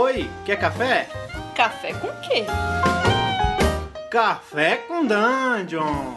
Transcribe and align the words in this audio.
Oi, 0.00 0.30
quer 0.44 0.56
café? 0.56 1.08
Café 1.56 1.92
com 1.92 2.06
quê? 2.20 2.44
Café 4.08 4.76
com 4.76 5.04
Dungeon! 5.04 6.14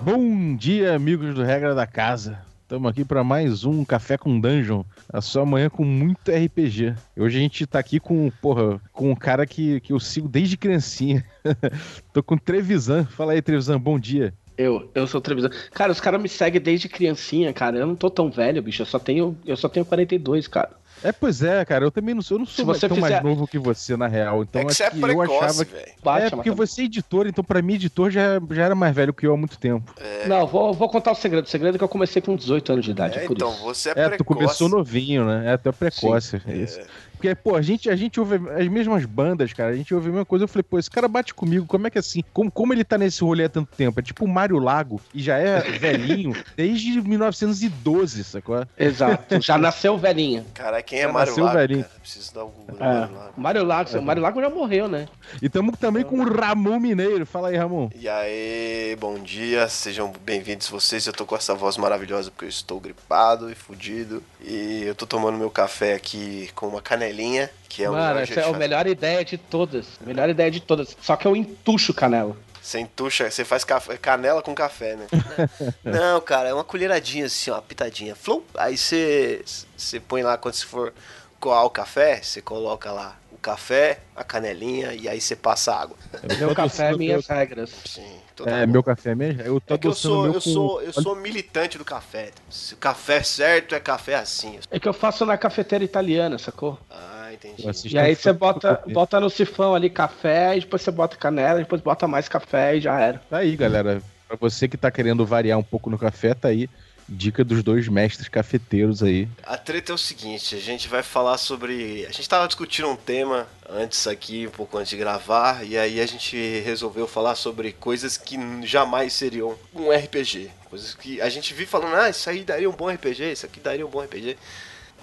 Bom 0.00 0.56
dia, 0.56 0.94
amigos 0.94 1.34
do 1.34 1.42
Regra 1.42 1.74
da 1.74 1.86
Casa. 1.86 2.38
Estamos 2.62 2.90
aqui 2.90 3.04
para 3.04 3.22
mais 3.22 3.66
um 3.66 3.84
Café 3.84 4.16
com 4.16 4.40
Dungeon, 4.40 4.82
a 5.12 5.20
sua 5.20 5.44
manhã 5.44 5.68
com 5.68 5.84
muito 5.84 6.30
RPG. 6.30 6.94
Hoje 7.14 7.36
a 7.36 7.40
gente 7.42 7.66
tá 7.66 7.78
aqui 7.78 8.00
com, 8.00 8.32
porra, 8.40 8.80
com 8.90 9.10
um 9.10 9.14
cara 9.14 9.46
que, 9.46 9.80
que 9.80 9.92
eu 9.92 10.00
sigo 10.00 10.26
desde 10.26 10.56
criancinha. 10.56 11.22
Tô 12.10 12.22
com 12.22 12.36
o 12.36 12.40
Trevisan. 12.40 13.04
Fala 13.04 13.32
aí, 13.32 13.42
Trevisan, 13.42 13.78
bom 13.78 13.98
dia. 13.98 14.32
Eu, 14.58 14.90
eu 14.92 15.06
sou 15.06 15.20
Trevisan. 15.20 15.50
Cara, 15.70 15.92
os 15.92 16.00
caras 16.00 16.20
me 16.20 16.28
seguem 16.28 16.60
desde 16.60 16.88
criancinha, 16.88 17.52
cara. 17.52 17.78
Eu 17.78 17.86
não 17.86 17.94
tô 17.94 18.10
tão 18.10 18.28
velho, 18.28 18.60
bicho. 18.60 18.82
Eu 18.82 18.86
só 18.86 18.98
tenho, 18.98 19.38
eu 19.46 19.56
só 19.56 19.68
tenho 19.68 19.86
42, 19.86 20.48
cara. 20.48 20.70
É, 21.02 21.12
pois 21.12 21.42
é, 21.42 21.64
cara, 21.64 21.84
eu 21.84 21.92
também 21.92 22.12
não 22.12 22.22
sou, 22.22 22.34
eu 22.34 22.38
não 22.40 22.46
sou 22.46 22.66
mais, 22.66 22.80
tão 22.80 22.88
fizer... 22.88 23.00
mais 23.00 23.22
novo 23.22 23.46
que 23.46 23.56
você, 23.56 23.96
na 23.96 24.08
real. 24.08 24.42
Então 24.42 24.62
é 24.62 24.64
que 24.64 24.82
é 24.82 24.90
que 24.90 25.00
precoce, 25.00 25.32
eu 25.32 25.40
achava 25.40 25.64
que. 25.64 25.76
É, 25.76 26.30
porque 26.30 26.50
você 26.50 26.82
é 26.82 26.84
editor, 26.86 27.28
então 27.28 27.44
pra 27.44 27.62
mim, 27.62 27.74
editor 27.74 28.10
já, 28.10 28.40
já 28.50 28.64
era 28.64 28.74
mais 28.74 28.92
velho 28.94 29.14
que 29.14 29.24
eu 29.24 29.32
há 29.32 29.36
muito 29.36 29.58
tempo. 29.58 29.94
É... 29.96 30.26
Não, 30.26 30.44
vou, 30.44 30.74
vou 30.74 30.88
contar 30.88 31.12
o 31.12 31.14
segredo. 31.14 31.44
O 31.44 31.48
segredo 31.48 31.76
é 31.76 31.78
que 31.78 31.84
eu 31.84 31.88
comecei 31.88 32.20
com 32.20 32.34
18 32.34 32.72
anos 32.72 32.84
de 32.84 32.90
idade. 32.90 33.18
É, 33.18 33.26
por 33.26 33.36
então, 33.36 33.52
isso. 33.52 33.62
você 33.62 33.88
é, 33.90 33.92
É, 33.92 33.94
precoce. 33.94 34.18
tu 34.18 34.24
começou 34.24 34.68
novinho, 34.68 35.24
né? 35.24 35.52
É, 35.52 35.56
tu 35.56 35.68
é 35.68 35.72
precoce. 35.72 36.42
É 36.46 36.56
isso. 36.56 36.80
Porque, 37.18 37.34
pô, 37.34 37.56
a 37.56 37.62
gente, 37.62 37.90
a 37.90 37.96
gente 37.96 38.20
ouve 38.20 38.36
as 38.56 38.68
mesmas 38.68 39.04
bandas, 39.04 39.52
cara. 39.52 39.72
A 39.72 39.76
gente 39.76 39.92
ouve 39.92 40.06
a 40.06 40.10
mesma 40.12 40.24
coisa. 40.24 40.44
Eu 40.44 40.48
falei, 40.48 40.62
pô, 40.62 40.78
esse 40.78 40.88
cara 40.88 41.08
bate 41.08 41.34
comigo. 41.34 41.66
Como 41.66 41.84
é 41.86 41.90
que 41.90 41.98
é 41.98 42.00
assim? 42.00 42.22
Como, 42.32 42.48
como 42.48 42.72
ele 42.72 42.84
tá 42.84 42.96
nesse 42.96 43.22
rolê 43.24 43.44
há 43.44 43.48
tanto 43.48 43.74
tempo? 43.76 43.98
É 43.98 44.02
tipo 44.02 44.24
o 44.24 44.28
Mário 44.28 44.56
Lago 44.58 45.00
e 45.12 45.20
já 45.20 45.36
é 45.36 45.60
velhinho 45.60 46.32
desde 46.56 47.00
1912, 47.02 48.22
sacou? 48.22 48.64
Exato. 48.78 49.40
Já 49.40 49.58
nasceu 49.58 49.98
velhinha. 49.98 50.46
Cara, 50.54 50.80
quem 50.80 51.00
é 51.00 51.02
Já 51.02 51.12
Mário 51.12 51.30
nasceu 51.30 51.44
Lago, 51.44 51.58
velhinho. 51.58 51.84
cara? 51.84 52.00
Preciso 52.00 52.34
dar 52.34 52.44
o 52.44 52.48
Google. 52.50 52.76
É. 52.78 52.84
Mário 52.84 53.16
Lago. 53.16 53.32
Mário 53.36 53.64
Lago, 53.64 54.02
Mário 54.02 54.22
Lago 54.22 54.40
já 54.40 54.50
morreu, 54.50 54.86
né? 54.86 55.08
E 55.42 55.48
tamo 55.48 55.76
também 55.76 56.04
com 56.04 56.20
o 56.20 56.32
Ramon 56.32 56.78
Mineiro. 56.78 57.26
Fala 57.26 57.48
aí, 57.48 57.56
Ramon. 57.56 57.90
E 57.98 58.08
aí, 58.08 58.96
bom 59.00 59.18
dia, 59.18 59.68
sejam 59.68 60.12
bem-vindos 60.24 60.68
vocês. 60.68 61.04
Eu 61.04 61.12
tô 61.12 61.26
com 61.26 61.34
essa 61.34 61.54
voz 61.54 61.76
maravilhosa 61.76 62.30
porque 62.30 62.44
eu 62.44 62.48
estou 62.48 62.78
gripado 62.78 63.50
e 63.50 63.56
fudido. 63.56 64.22
E 64.40 64.84
eu 64.84 64.94
tô 64.94 65.04
tomando 65.04 65.36
meu 65.36 65.50
café 65.50 65.94
aqui 65.94 66.48
com 66.54 66.68
uma 66.68 66.80
canelinha, 67.08 67.50
que 67.68 67.84
é 67.84 67.88
Mano, 67.88 68.20
essa 68.20 68.40
é 68.40 68.44
a 68.44 68.52
melhor 68.52 68.86
ideia 68.86 69.24
de 69.24 69.36
todas. 69.38 69.86
Melhor 70.00 70.28
ideia 70.28 70.50
de 70.50 70.60
todas. 70.60 70.96
Só 71.00 71.16
que 71.16 71.26
eu 71.26 71.34
entucho 71.34 71.92
canela. 71.94 72.36
Você 72.60 72.80
entuxa, 72.80 73.30
você 73.30 73.44
faz 73.44 73.64
café- 73.64 73.96
canela 73.96 74.42
com 74.42 74.54
café, 74.54 74.96
né? 74.96 75.06
Não, 75.82 76.20
cara, 76.20 76.50
é 76.50 76.54
uma 76.54 76.64
colheradinha 76.64 77.26
assim, 77.26 77.50
ó, 77.50 77.54
uma 77.54 77.62
pitadinha. 77.62 78.14
Flum, 78.14 78.42
aí 78.54 78.76
você, 78.76 79.42
você 79.76 79.98
põe 79.98 80.22
lá 80.22 80.36
quando 80.36 80.54
você 80.54 80.66
for 80.66 80.92
coar 81.40 81.64
o 81.64 81.70
café, 81.70 82.20
você 82.22 82.42
coloca 82.42 82.92
lá 82.92 83.16
o 83.27 83.27
café, 83.52 84.00
a 84.14 84.22
canelinha 84.22 84.92
e 84.92 85.08
aí 85.08 85.20
você 85.20 85.34
passa 85.34 85.74
água. 85.74 85.96
Meu 86.38 86.54
café, 86.54 86.94
minhas 86.96 87.26
regras. 87.26 87.70
Sim, 87.84 88.02
É, 88.02 88.34
totalmente. 88.34 88.70
meu 88.70 88.82
café 88.82 89.14
mesmo? 89.14 89.42
Eu 89.42 89.60
tô 89.60 89.74
É 89.74 89.78
que 89.78 89.86
eu 89.86 89.94
sou, 89.94 90.22
meu 90.24 90.34
eu 90.34 90.34
com- 90.34 90.40
sou, 90.40 90.82
eu 90.82 90.92
sou 90.92 91.16
militante 91.16 91.78
do 91.78 91.84
café. 91.84 92.30
Se 92.50 92.74
o 92.74 92.76
café 92.76 93.22
certo 93.22 93.74
é 93.74 93.80
café 93.80 94.16
assim. 94.16 94.58
É 94.70 94.78
que 94.78 94.86
eu 94.88 94.92
faço 94.92 95.24
na 95.24 95.38
cafeteira 95.38 95.82
italiana, 95.84 96.36
sacou? 96.38 96.78
Ah, 96.90 97.30
entendi. 97.32 97.66
E 97.94 97.98
aí 97.98 98.14
você 98.14 98.32
bota, 98.32 98.82
bota 98.92 99.18
no 99.18 99.30
sifão 99.30 99.74
ali 99.74 99.88
café, 99.88 100.56
e 100.56 100.60
depois 100.60 100.82
você 100.82 100.90
bota 100.90 101.16
canela, 101.16 101.60
e 101.60 101.62
depois 101.64 101.80
bota 101.80 102.06
mais 102.06 102.28
café 102.28 102.76
e 102.76 102.80
já 102.80 103.00
era. 103.00 103.18
Tá 103.30 103.38
aí, 103.38 103.56
galera. 103.56 104.02
Pra 104.26 104.36
você 104.38 104.68
que 104.68 104.76
tá 104.76 104.90
querendo 104.90 105.24
variar 105.24 105.58
um 105.58 105.62
pouco 105.62 105.88
no 105.88 105.98
café, 105.98 106.34
tá 106.34 106.48
aí. 106.48 106.68
Dica 107.08 107.42
dos 107.42 107.62
dois 107.62 107.88
mestres 107.88 108.28
cafeteiros 108.28 109.02
aí. 109.02 109.26
A 109.42 109.56
treta 109.56 109.92
é 109.92 109.94
o 109.94 109.98
seguinte, 109.98 110.54
a 110.54 110.60
gente 110.60 110.88
vai 110.88 111.02
falar 111.02 111.38
sobre. 111.38 112.04
A 112.06 112.12
gente 112.12 112.28
tava 112.28 112.46
discutindo 112.46 112.88
um 112.88 112.96
tema 112.96 113.48
antes 113.68 114.06
aqui, 114.06 114.46
um 114.46 114.50
pouco 114.50 114.76
antes 114.76 114.90
de 114.90 114.96
gravar, 114.96 115.64
e 115.64 115.78
aí 115.78 116.00
a 116.00 116.06
gente 116.06 116.36
resolveu 116.60 117.06
falar 117.06 117.34
sobre 117.34 117.72
coisas 117.72 118.18
que 118.18 118.36
jamais 118.66 119.14
seriam 119.14 119.56
um 119.74 119.90
RPG. 119.90 120.50
Coisas 120.68 120.94
que 120.94 121.18
a 121.20 121.30
gente 121.30 121.54
vive 121.54 121.64
falando, 121.64 121.94
ah, 121.94 122.10
isso 122.10 122.28
aí 122.28 122.44
daria 122.44 122.68
um 122.68 122.74
bom 122.74 122.90
RPG, 122.90 123.32
isso 123.32 123.46
aqui 123.46 123.58
daria 123.58 123.86
um 123.86 123.90
bom 123.90 124.02
RPG. 124.02 124.36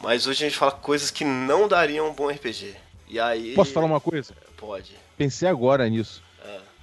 Mas 0.04 0.28
hoje 0.28 0.46
a 0.46 0.48
gente 0.48 0.58
fala 0.58 0.72
coisas 0.74 1.10
que 1.10 1.26
não 1.26 1.68
dariam 1.68 2.10
um 2.10 2.14
bom 2.14 2.30
RPG. 2.30 2.76
E 3.08 3.20
aí. 3.20 3.54
Posso 3.56 3.72
falar 3.72 3.88
uma 3.88 4.02
coisa? 4.02 4.36
Pode. 4.58 4.92
Pensei 5.18 5.48
agora 5.48 5.88
nisso. 5.90 6.22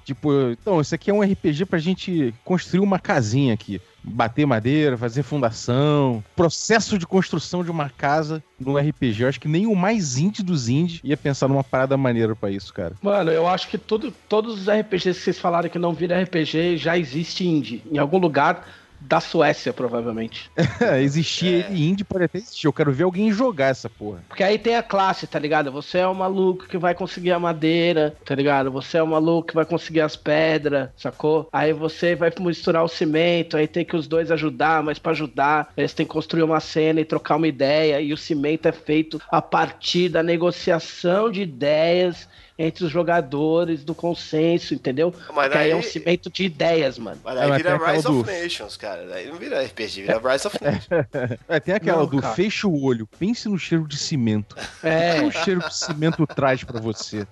Tipo, 0.05 0.51
então, 0.51 0.81
isso 0.81 0.95
aqui 0.95 1.11
é 1.11 1.15
um 1.15 1.23
RPG 1.23 1.67
pra 1.67 1.79
gente 1.79 2.35
construir 2.45 2.81
uma 2.81 2.99
casinha 2.99 3.55
aqui. 3.55 3.81
Bater 4.05 4.45
madeira, 4.45 4.99
fazer 4.99 5.23
fundação. 5.23 6.25
Processo 6.35 6.99
de 6.99 7.07
construção 7.07 7.63
de 7.63 7.71
uma 7.71 7.89
casa 7.89 8.43
no 8.59 8.77
RPG. 8.77 9.23
Eu 9.23 9.29
acho 9.29 9.41
que 9.41 9.47
nem 9.47 9.67
o 9.67 9.77
mais 9.77 10.19
indie 10.19 10.43
dos 10.43 10.69
indies 10.69 11.01
ia 11.05 11.17
pensar 11.17 11.47
numa 11.47 11.63
parada 11.63 11.97
maneira 11.97 12.35
pra 12.35 12.51
isso, 12.51 12.75
cara. 12.75 12.97
Mano, 13.01 13.31
eu 13.31 13.47
acho 13.47 13.69
que 13.69 13.79
tudo, 13.79 14.13
todos 14.29 14.63
os 14.63 14.69
RPGs 14.69 15.19
que 15.19 15.25
vocês 15.25 15.39
falaram 15.39 15.69
que 15.69 15.79
não 15.79 15.95
viram 15.95 16.21
RPG 16.21 16.77
já 16.77 16.99
existe 16.99 17.47
indie. 17.47 17.83
Em 17.91 17.99
algum 17.99 18.19
lugar 18.19 18.67
da 19.07 19.21
Suécia, 19.21 19.73
provavelmente. 19.73 20.51
existir 21.01 21.67
ele 21.67 21.89
indie 21.89 22.05
pode 22.05 22.25
até 22.25 22.39
existir. 22.39 22.67
Eu 22.67 22.73
quero 22.73 22.93
ver 22.93 23.05
alguém 23.05 23.33
jogar 23.33 23.69
essa 23.69 23.89
porra. 23.89 24.25
Porque 24.29 24.43
aí 24.43 24.59
tem 24.59 24.77
a 24.77 24.83
classe, 24.83 25.27
tá 25.27 25.39
ligado? 25.39 25.71
Você 25.73 25.99
é 25.99 26.07
o 26.07 26.15
maluco 26.15 26.67
que 26.67 26.79
vai 26.79 26.95
conseguir 26.95 27.33
a 27.33 27.39
madeira, 27.39 28.15
tá 28.25 28.35
ligado? 28.35 28.71
Você 28.71 28.99
é 28.99 29.03
o 29.03 29.07
maluco 29.07 29.49
que 29.49 29.55
vai 29.55 29.65
conseguir 29.65 30.01
as 30.01 30.17
pedras, 30.17 30.91
sacou? 30.97 31.49
Aí 31.53 31.73
você 31.73 32.15
vai 32.15 32.33
misturar 32.41 32.85
o 32.85 32.89
cimento, 32.89 33.57
aí 33.57 33.67
tem 33.67 33.85
que 33.85 33.97
os 33.97 34.07
dois 34.07 34.31
ajudar, 34.31 34.83
mas 34.83 34.99
pra 34.99 35.13
ajudar, 35.13 35.73
eles 35.77 35.93
têm 35.93 36.07
que 36.07 36.13
construir 36.13 36.43
uma 36.43 36.61
cena 36.61 37.01
e 37.01 37.05
trocar 37.05 37.37
uma 37.37 37.49
ideia, 37.49 38.01
e 38.01 38.13
o 38.13 38.17
cimento 38.17 38.67
é 38.67 38.73
feito 38.73 39.21
a 39.31 39.43
partir 39.43 40.09
da 40.09 40.23
negociação 40.23 41.31
de 41.31 41.43
ideias 41.43 42.29
entre 42.65 42.85
os 42.85 42.91
jogadores, 42.91 43.83
do 43.85 43.95
consenso, 43.95 44.75
entendeu? 44.75 45.13
Mas 45.35 45.47
Porque 45.47 45.59
aí 45.59 45.71
é 45.71 45.77
um 45.77 45.81
daí- 45.81 45.89
cimento 45.91 46.31
de 46.31 46.45
ideias, 46.45 46.99
mano. 46.99 47.19
Mas 47.25 47.35
É, 47.35 47.39
daí 47.41 47.49
mas 47.49 47.57
vira 47.63 47.93
Rise 47.93 48.03
do- 48.05 48.21
of 48.21 48.31
Nations, 48.43 48.77
cara. 48.77 49.07
Daí 49.09 49.27
não 49.27 49.37
vira 49.37 49.63
RPG, 49.63 50.03
vira 50.03 50.19
Rise 50.33 50.47
of 50.47 50.59
Nations. 50.63 51.39
É, 51.49 51.61
tem 51.61 51.75
aquela 51.75 51.99
Não, 51.99 52.07
do 52.07 52.21
cara. 52.21 52.35
fecha 52.35 52.69
o 52.69 52.83
olho, 52.85 53.07
pense 53.19 53.49
no 53.49 53.59
cheiro 53.59 53.87
de 53.89 53.97
cimento. 53.97 54.57
O 54.83 54.87
É, 54.87 55.19
que 55.21 55.25
o 55.27 55.31
cheiro 55.33 55.61
de 55.61 55.75
cimento 55.75 56.27
traz 56.27 56.63
pra 56.65 56.81
você? 56.81 57.27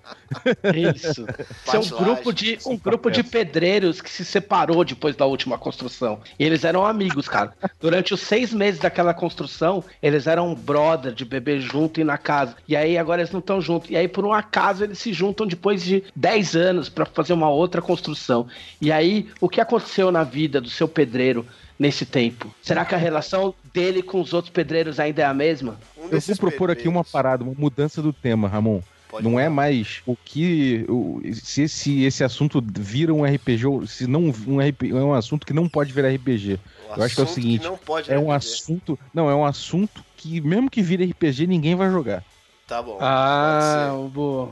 Isso. 0.94 1.26
Isso 1.66 1.76
é 1.76 1.78
um 1.78 2.04
grupo 2.04 2.32
de 2.32 2.58
um 2.66 2.76
grupo 2.76 3.10
de 3.10 3.22
pedreiros 3.22 4.00
que 4.00 4.10
se 4.10 4.24
separou 4.24 4.84
depois 4.84 5.14
da 5.16 5.26
última 5.26 5.58
construção. 5.58 6.20
E 6.38 6.44
eles 6.44 6.64
eram 6.64 6.84
amigos, 6.86 7.28
cara. 7.28 7.52
Durante 7.80 8.14
os 8.14 8.20
seis 8.20 8.52
meses 8.52 8.80
daquela 8.80 9.14
construção, 9.14 9.84
eles 10.02 10.26
eram 10.26 10.54
brother 10.54 11.12
de 11.12 11.24
beber 11.24 11.60
junto 11.60 11.98
e 11.98 12.02
ir 12.02 12.04
na 12.04 12.18
casa. 12.18 12.56
E 12.66 12.76
aí 12.76 12.96
agora 12.98 13.20
eles 13.22 13.32
não 13.32 13.40
estão 13.40 13.60
juntos. 13.60 13.90
E 13.90 13.96
aí, 13.96 14.08
por 14.08 14.24
um 14.24 14.32
acaso, 14.32 14.84
eles 14.84 14.98
se 14.98 15.12
juntam 15.20 15.46
depois 15.46 15.82
de 15.84 16.02
10 16.16 16.56
anos 16.56 16.88
pra 16.88 17.04
fazer 17.04 17.34
uma 17.34 17.50
outra 17.50 17.82
construção. 17.82 18.46
E 18.80 18.90
aí, 18.90 19.28
o 19.38 19.48
que 19.50 19.60
aconteceu 19.60 20.10
na 20.10 20.24
vida 20.24 20.60
do 20.62 20.70
seu 20.70 20.88
pedreiro 20.88 21.46
nesse 21.78 22.06
tempo? 22.06 22.52
Será 22.62 22.84
que 22.86 22.94
a 22.94 22.98
relação 22.98 23.54
dele 23.74 24.02
com 24.02 24.18
os 24.20 24.32
outros 24.32 24.50
pedreiros 24.52 24.98
ainda 24.98 25.20
é 25.20 25.26
a 25.26 25.34
mesma? 25.34 25.78
Um 25.98 26.08
Eu 26.10 26.20
vou 26.20 26.36
propor 26.36 26.70
aqui 26.70 26.88
uma 26.88 27.04
pedreiros- 27.04 27.12
parada, 27.12 27.44
uma 27.44 27.54
mudança 27.56 28.00
do 28.00 28.12
tema, 28.14 28.48
Ramon. 28.48 28.80
Pode 29.10 29.24
não 29.28 29.38
é 29.38 29.44
falar. 29.44 29.54
mais 29.56 30.00
o 30.06 30.16
que. 30.16 30.86
o- 30.88 31.20
se 31.34 31.62
esse, 31.62 32.04
esse 32.04 32.22
assunto 32.24 32.64
vira 32.78 33.12
um 33.12 33.24
RPG, 33.24 33.66
ou 33.66 33.84
se 33.86 34.06
não 34.06 34.32
um 34.46 34.60
RPG, 34.60 34.92
é 34.92 34.94
um 35.02 35.12
assunto 35.12 35.44
que 35.46 35.52
não 35.52 35.68
pode 35.68 35.92
virar 35.92 36.08
RPG. 36.14 36.58
Um 36.88 36.96
eu 36.96 37.02
acho 37.02 37.14
que 37.16 37.20
é 37.20 37.24
o 37.24 37.26
assunto 37.26 37.34
seguinte, 37.34 37.64
não 37.64 37.76
pode 37.76 38.10
É 38.10 38.16
um 38.18 38.30
RPG. 38.32 38.36
assunto. 38.36 38.98
Não, 39.12 39.28
é 39.28 39.34
um 39.34 39.44
assunto 39.44 40.02
que, 40.16 40.40
mesmo 40.40 40.70
que 40.70 40.80
vire 40.80 41.04
RPG, 41.04 41.46
ninguém 41.48 41.74
vai 41.74 41.90
jogar. 41.90 42.22
Tá 42.68 42.80
bom. 42.80 42.98
Ah, 43.00 43.90
boa. 44.14 44.50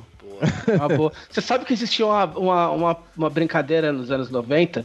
Uma 0.74 0.88
boa. 0.88 1.12
Você 1.30 1.40
sabe 1.40 1.64
que 1.64 1.72
existia 1.72 2.06
uma, 2.06 2.24
uma, 2.24 2.70
uma, 2.70 2.96
uma 3.16 3.30
brincadeira 3.30 3.92
nos 3.92 4.10
anos 4.10 4.30
90 4.30 4.84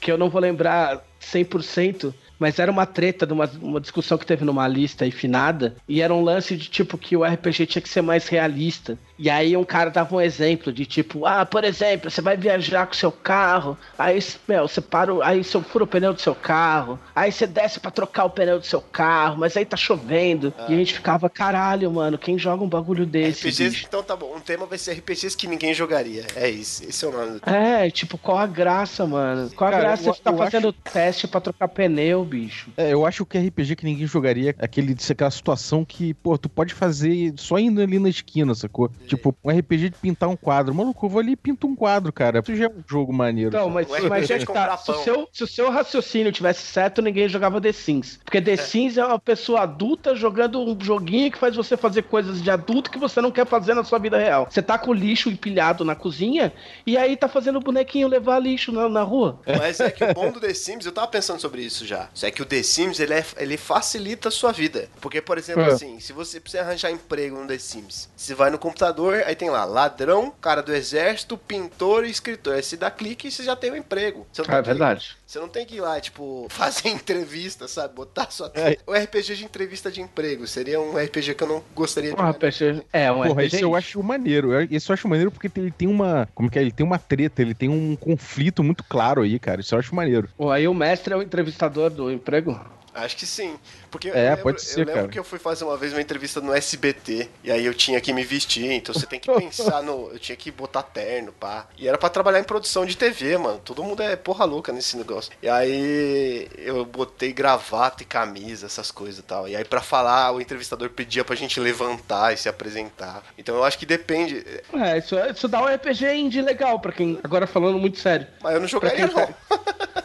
que 0.00 0.10
eu 0.10 0.18
não 0.18 0.28
vou 0.28 0.40
lembrar 0.40 1.00
100%, 1.20 2.12
mas 2.42 2.58
era 2.58 2.70
uma 2.72 2.84
treta 2.84 3.24
de 3.24 3.32
uma, 3.32 3.48
uma 3.60 3.80
discussão 3.80 4.18
que 4.18 4.26
teve 4.26 4.44
numa 4.44 4.66
lista 4.66 5.04
aí 5.04 5.10
finada, 5.12 5.76
e 5.88 6.02
era 6.02 6.12
um 6.12 6.20
lance 6.22 6.56
de 6.56 6.68
tipo 6.68 6.98
que 6.98 7.16
o 7.16 7.24
RPG 7.24 7.66
tinha 7.66 7.80
que 7.82 7.88
ser 7.88 8.02
mais 8.02 8.26
realista. 8.26 8.98
E 9.18 9.30
aí 9.30 9.56
um 9.56 9.62
cara 9.64 9.88
dava 9.90 10.16
um 10.16 10.20
exemplo 10.20 10.72
de 10.72 10.84
tipo, 10.84 11.24
ah, 11.24 11.46
por 11.46 11.62
exemplo, 11.62 12.10
você 12.10 12.20
vai 12.20 12.36
viajar 12.36 12.86
com 12.86 12.94
seu 12.94 13.12
carro, 13.12 13.78
aí, 13.96 14.18
meu, 14.48 14.66
você 14.66 14.80
para, 14.80 15.14
o- 15.14 15.22
aí 15.22 15.44
você 15.44 15.60
fura 15.60 15.84
o 15.84 15.86
pneu 15.86 16.12
do 16.12 16.20
seu 16.20 16.34
carro, 16.34 16.98
aí 17.14 17.30
você 17.30 17.46
desce 17.46 17.78
pra 17.78 17.90
trocar 17.92 18.24
o 18.24 18.30
pneu 18.30 18.58
do 18.58 18.66
seu 18.66 18.80
carro, 18.80 19.36
mas 19.38 19.56
aí 19.56 19.64
tá 19.64 19.76
chovendo. 19.76 20.52
E 20.68 20.74
a 20.74 20.76
gente 20.76 20.94
ficava, 20.94 21.30
caralho, 21.30 21.90
mano, 21.92 22.18
quem 22.18 22.36
joga 22.36 22.64
um 22.64 22.68
bagulho 22.68 23.06
desse? 23.06 23.42
RPGs, 23.48 23.70
bicho? 23.70 23.84
então 23.88 24.02
tá 24.02 24.16
bom. 24.16 24.34
Um 24.36 24.40
tema 24.40 24.66
vai 24.66 24.76
ser 24.78 24.92
RPGs 24.94 25.36
que 25.36 25.46
ninguém 25.46 25.72
jogaria. 25.72 26.24
É 26.34 26.50
isso. 26.50 26.82
Esse 26.84 27.04
é 27.04 27.08
o 27.08 27.12
nome 27.12 27.38
do 27.38 27.48
É, 27.48 27.88
tipo, 27.90 28.18
qual 28.18 28.38
a 28.38 28.46
graça, 28.46 29.06
mano? 29.06 29.50
Qual 29.54 29.68
a 29.68 29.72
Cara, 29.72 29.84
graça 29.84 30.08
eu- 30.08 30.14
você 30.14 30.20
tá 30.22 30.32
fazendo 30.32 30.72
teste 30.72 31.28
pra 31.28 31.40
trocar 31.40 31.68
pneu, 31.68 32.24
bicho? 32.32 32.70
É, 32.76 32.92
eu 32.92 33.04
acho 33.04 33.26
que 33.26 33.38
RPG 33.38 33.76
que 33.76 33.84
ninguém 33.84 34.06
jogaria 34.06 34.54
é 34.58 34.64
aquele, 34.64 34.96
aquela 35.10 35.30
situação 35.30 35.84
que, 35.84 36.14
pô, 36.14 36.38
tu 36.38 36.48
pode 36.48 36.72
fazer 36.72 37.34
só 37.36 37.58
indo 37.58 37.80
ali 37.82 37.98
na 37.98 38.08
esquina, 38.08 38.54
sacou? 38.54 38.90
Tipo, 39.06 39.36
um 39.44 39.50
RPG 39.50 39.90
de 39.90 39.96
pintar 39.98 40.28
um 40.28 40.36
quadro. 40.36 40.74
Maluco, 40.74 41.04
eu 41.04 41.10
vou 41.10 41.20
ali 41.20 41.32
e 41.32 41.36
pinto 41.36 41.66
um 41.66 41.76
quadro, 41.76 42.12
cara. 42.12 42.40
Isso 42.40 42.56
já 42.56 42.64
é 42.64 42.68
um 42.68 42.82
jogo 42.86 43.12
maneiro. 43.12 43.50
Então, 43.50 43.68
mas, 43.68 43.88
O 43.88 44.08
mas 44.08 44.30
é 44.30 44.38
tá. 44.38 44.76
Se 44.78 44.90
o, 44.90 44.94
seu, 44.94 45.28
se 45.32 45.44
o 45.44 45.46
seu 45.46 45.70
raciocínio 45.70 46.32
tivesse 46.32 46.62
certo, 46.62 47.02
ninguém 47.02 47.28
jogava 47.28 47.60
The 47.60 47.72
Sims. 47.72 48.18
Porque 48.24 48.40
The 48.40 48.56
Sims 48.56 48.96
é 48.96 49.04
uma 49.04 49.18
pessoa 49.18 49.62
adulta 49.62 50.14
jogando 50.14 50.60
um 50.60 50.76
joguinho 50.80 51.30
que 51.30 51.38
faz 51.38 51.54
você 51.54 51.76
fazer 51.76 52.02
coisas 52.02 52.42
de 52.42 52.50
adulto 52.50 52.90
que 52.90 52.98
você 52.98 53.20
não 53.20 53.30
quer 53.30 53.46
fazer 53.46 53.74
na 53.74 53.84
sua 53.84 53.98
vida 53.98 54.18
real. 54.18 54.46
Você 54.50 54.62
tá 54.62 54.78
com 54.78 54.90
o 54.90 54.94
lixo 54.94 55.28
empilhado 55.28 55.84
na 55.84 55.94
cozinha 55.94 56.52
e 56.86 56.96
aí 56.96 57.16
tá 57.16 57.28
fazendo 57.28 57.56
o 57.56 57.60
bonequinho 57.60 58.08
levar 58.08 58.38
lixo 58.38 58.72
na, 58.72 58.88
na 58.88 59.02
rua. 59.02 59.40
Mas 59.58 59.80
é 59.80 59.90
que 59.90 60.04
o 60.04 60.12
bom 60.14 60.30
do 60.30 60.40
The 60.40 60.54
Sims, 60.54 60.86
eu 60.86 60.92
tava 60.92 61.08
pensando 61.08 61.40
sobre 61.40 61.62
isso 61.62 61.86
já. 61.86 62.08
É 62.24 62.30
que 62.30 62.42
o 62.42 62.46
The 62.46 62.62
Sims, 62.62 63.00
ele, 63.00 63.14
é- 63.14 63.24
ele 63.36 63.56
facilita 63.56 64.28
a 64.28 64.32
sua 64.32 64.52
vida. 64.52 64.88
Porque, 65.00 65.20
por 65.20 65.38
exemplo, 65.38 65.62
É. 65.62 65.72
assim, 65.72 65.98
se 66.00 66.12
você 66.12 66.38
precisa 66.40 66.62
arranjar 66.62 66.90
emprego 66.90 67.36
no 67.38 67.46
The 67.46 67.58
Sims, 67.58 68.08
você 68.16 68.34
vai 68.34 68.50
no 68.50 68.58
computador, 68.58 69.22
aí 69.26 69.34
tem 69.34 69.50
lá, 69.50 69.64
ladrão, 69.64 70.30
cara 70.40 70.62
do 70.62 70.74
exército, 70.74 71.36
pintor 71.36 72.04
e 72.04 72.10
escritor. 72.10 72.54
Aí 72.54 72.62
você 72.62 72.76
dá 72.76 72.90
clique 72.90 73.28
e 73.28 73.30
você 73.30 73.42
já 73.42 73.56
tem 73.56 73.70
um 73.72 73.76
emprego. 73.76 74.26
É 74.48 74.62
verdade. 74.62 75.16
Você 75.32 75.38
não 75.40 75.48
tem 75.48 75.64
que 75.64 75.76
ir 75.76 75.80
lá, 75.80 75.98
tipo, 75.98 76.46
fazer 76.52 76.90
entrevista, 76.90 77.66
sabe? 77.66 77.94
Botar 77.94 78.30
sua. 78.30 78.52
É. 78.54 78.76
O 78.86 78.92
RPG 78.92 79.34
de 79.34 79.44
entrevista 79.46 79.90
de 79.90 80.02
emprego. 80.02 80.46
Seria 80.46 80.78
um 80.78 80.94
RPG 80.94 81.34
que 81.34 81.42
eu 81.42 81.48
não 81.48 81.64
gostaria 81.74 82.12
de 82.14 82.20
Um. 82.20 82.28
RPG. 82.30 82.82
É, 82.92 83.10
um 83.10 83.22
Porra, 83.22 83.30
RPG. 83.30 83.46
isso 83.56 83.64
eu 83.64 83.74
acho 83.74 84.02
maneiro. 84.02 84.52
Eu- 84.52 84.68
Isso 84.70 84.92
eu 84.92 84.94
acho 84.94 85.08
maneiro 85.08 85.30
porque 85.30 85.50
ele 85.58 85.70
tem 85.70 85.88
uma. 85.88 86.28
Como 86.34 86.50
que 86.50 86.58
é? 86.58 86.62
Ele 86.62 86.70
tem 86.70 86.84
uma 86.84 86.98
treta, 86.98 87.40
ele 87.40 87.54
tem 87.54 87.70
um 87.70 87.96
conflito 87.96 88.62
muito 88.62 88.84
claro 88.84 89.22
aí, 89.22 89.38
cara. 89.38 89.62
Isso 89.62 89.74
eu 89.74 89.78
acho 89.78 89.94
maneiro. 89.94 90.28
Ou 90.36 90.50
Aí 90.52 90.68
o 90.68 90.74
mestre 90.74 91.14
é 91.14 91.16
o 91.16 91.22
entrevistador 91.22 91.88
do 91.88 92.12
emprego? 92.12 92.60
Acho 92.94 93.16
que 93.16 93.26
sim. 93.26 93.58
Porque 93.90 94.08
eu 94.10 94.14
É, 94.14 94.30
lembro, 94.30 94.42
pode 94.42 94.62
ser, 94.62 94.80
eu 94.80 94.84
lembro 94.86 94.94
cara. 95.02 95.08
que 95.08 95.18
eu 95.18 95.24
fui 95.24 95.38
fazer 95.38 95.64
uma 95.64 95.76
vez 95.76 95.92
uma 95.92 96.00
entrevista 96.00 96.40
no 96.40 96.52
SBT. 96.54 97.28
E 97.42 97.50
aí 97.50 97.64
eu 97.64 97.74
tinha 97.74 98.00
que 98.00 98.12
me 98.12 98.22
vestir. 98.24 98.70
Então 98.72 98.94
você 98.94 99.06
tem 99.06 99.18
que 99.18 99.30
pensar 99.32 99.82
no. 99.82 100.10
Eu 100.12 100.18
tinha 100.18 100.36
que 100.36 100.50
botar 100.50 100.82
terno, 100.82 101.32
pá. 101.32 101.66
E 101.78 101.88
era 101.88 101.96
pra 101.98 102.08
trabalhar 102.08 102.38
em 102.40 102.44
produção 102.44 102.84
de 102.84 102.96
TV, 102.96 103.36
mano. 103.38 103.60
Todo 103.64 103.82
mundo 103.82 104.02
é 104.02 104.14
porra 104.16 104.44
louca 104.44 104.72
nesse 104.72 104.96
negócio. 104.96 105.32
E 105.42 105.48
aí 105.48 106.48
eu 106.58 106.84
botei 106.84 107.32
gravata 107.32 108.02
e 108.02 108.06
camisa, 108.06 108.66
essas 108.66 108.90
coisas 108.90 109.18
e 109.18 109.22
tal. 109.22 109.48
E 109.48 109.56
aí 109.56 109.64
pra 109.64 109.80
falar, 109.80 110.30
o 110.32 110.40
entrevistador 110.40 110.90
pedia 110.90 111.24
pra 111.24 111.34
gente 111.36 111.58
levantar 111.60 112.32
e 112.32 112.36
se 112.36 112.48
apresentar. 112.48 113.22
Então 113.38 113.54
eu 113.56 113.64
acho 113.64 113.78
que 113.78 113.86
depende. 113.86 114.44
É, 114.74 114.98
isso, 114.98 115.16
isso 115.30 115.48
dá 115.48 115.62
um 115.62 115.66
RPG 115.66 116.12
indie 116.14 116.42
legal 116.42 116.78
pra 116.78 116.92
quem. 116.92 117.18
Agora 117.22 117.46
falando 117.46 117.78
muito 117.78 117.98
sério. 117.98 118.26
Mas 118.42 118.54
eu 118.54 118.60
não 118.60 118.68
jogaria, 118.68 119.08
Pra 119.08 119.26
não. 119.26 119.34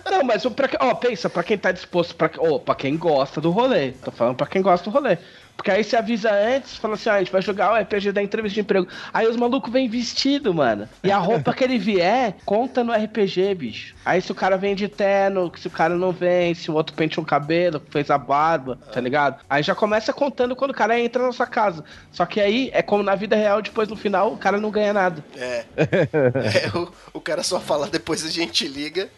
Não, 0.10 0.24
mas 0.24 0.42
pra, 0.45 0.69
ó, 0.80 0.95
pensa, 0.95 1.30
pra 1.30 1.44
quem 1.44 1.57
tá 1.57 1.69
disposto, 1.72 2.16
pra, 2.16 2.31
ó, 2.38 2.57
pra 2.57 2.74
quem 2.77 2.95
gosta 2.95 3.41
do 3.41 3.51
rolê. 3.51 3.91
Tô 3.91 4.12
falando 4.12 4.35
pra 4.35 4.47
quem 4.47 4.62
gosta 4.62 4.89
do 4.89 4.94
rolê. 4.94 5.18
Porque 5.57 5.71
aí 5.71 5.83
você 5.83 5.95
avisa 5.97 6.31
antes, 6.31 6.75
fala 6.75 6.94
assim, 6.94 7.09
ah, 7.09 7.15
a 7.15 7.19
gente 7.19 7.31
vai 7.31 7.41
jogar 7.41 7.74
o 7.74 7.81
RPG 7.81 8.12
da 8.12 8.21
entrevista 8.21 8.53
de 8.53 8.62
emprego. 8.62 8.88
Aí 9.12 9.27
os 9.27 9.35
malucos 9.35 9.74
vêm 9.74 9.89
vestido, 9.89 10.53
mano. 10.53 10.88
E 11.03 11.12
a 11.12 11.18
roupa 11.18 11.51
que 11.51 11.63
ele 11.63 11.79
vier, 11.79 12.35
conta 12.45 12.83
no 12.83 12.94
RPG, 12.94 13.56
bicho. 13.56 13.95
Aí 14.06 14.21
se 14.21 14.31
o 14.31 14.35
cara 14.35 14.56
vem 14.56 14.75
de 14.75 14.88
terno, 14.88 15.51
se 15.57 15.65
o 15.65 15.71
cara 15.71 15.95
não 15.95 16.12
vem, 16.12 16.53
se 16.53 16.69
o 16.69 16.75
outro 16.75 16.95
penteou 16.95 17.24
o 17.24 17.27
cabelo, 17.27 17.81
fez 17.89 18.12
a 18.12 18.19
barba, 18.19 18.77
tá 18.94 19.01
ligado? 19.01 19.44
Aí 19.50 19.63
já 19.63 19.74
começa 19.74 20.13
contando 20.13 20.56
quando 20.56 20.71
o 20.71 20.75
cara 20.75 21.00
entra 21.00 21.25
na 21.25 21.31
sua 21.31 21.47
casa. 21.47 21.83
Só 22.12 22.24
que 22.27 22.39
aí 22.39 22.69
é 22.71 22.83
como 22.83 23.01
na 23.01 23.15
vida 23.15 23.35
real, 23.35 23.59
depois 23.59 23.89
no 23.89 23.95
final 23.95 24.33
o 24.33 24.38
cara 24.38 24.59
não 24.59 24.69
ganha 24.69 24.94
nada. 24.94 25.25
É. 25.35 25.65
É, 26.57 26.77
o, 26.77 26.91
o 27.13 27.21
cara 27.21 27.44
só 27.44 27.59
fala, 27.59 27.88
depois 27.88 28.24
a 28.25 28.29
gente 28.29 28.68
liga. 28.68 29.09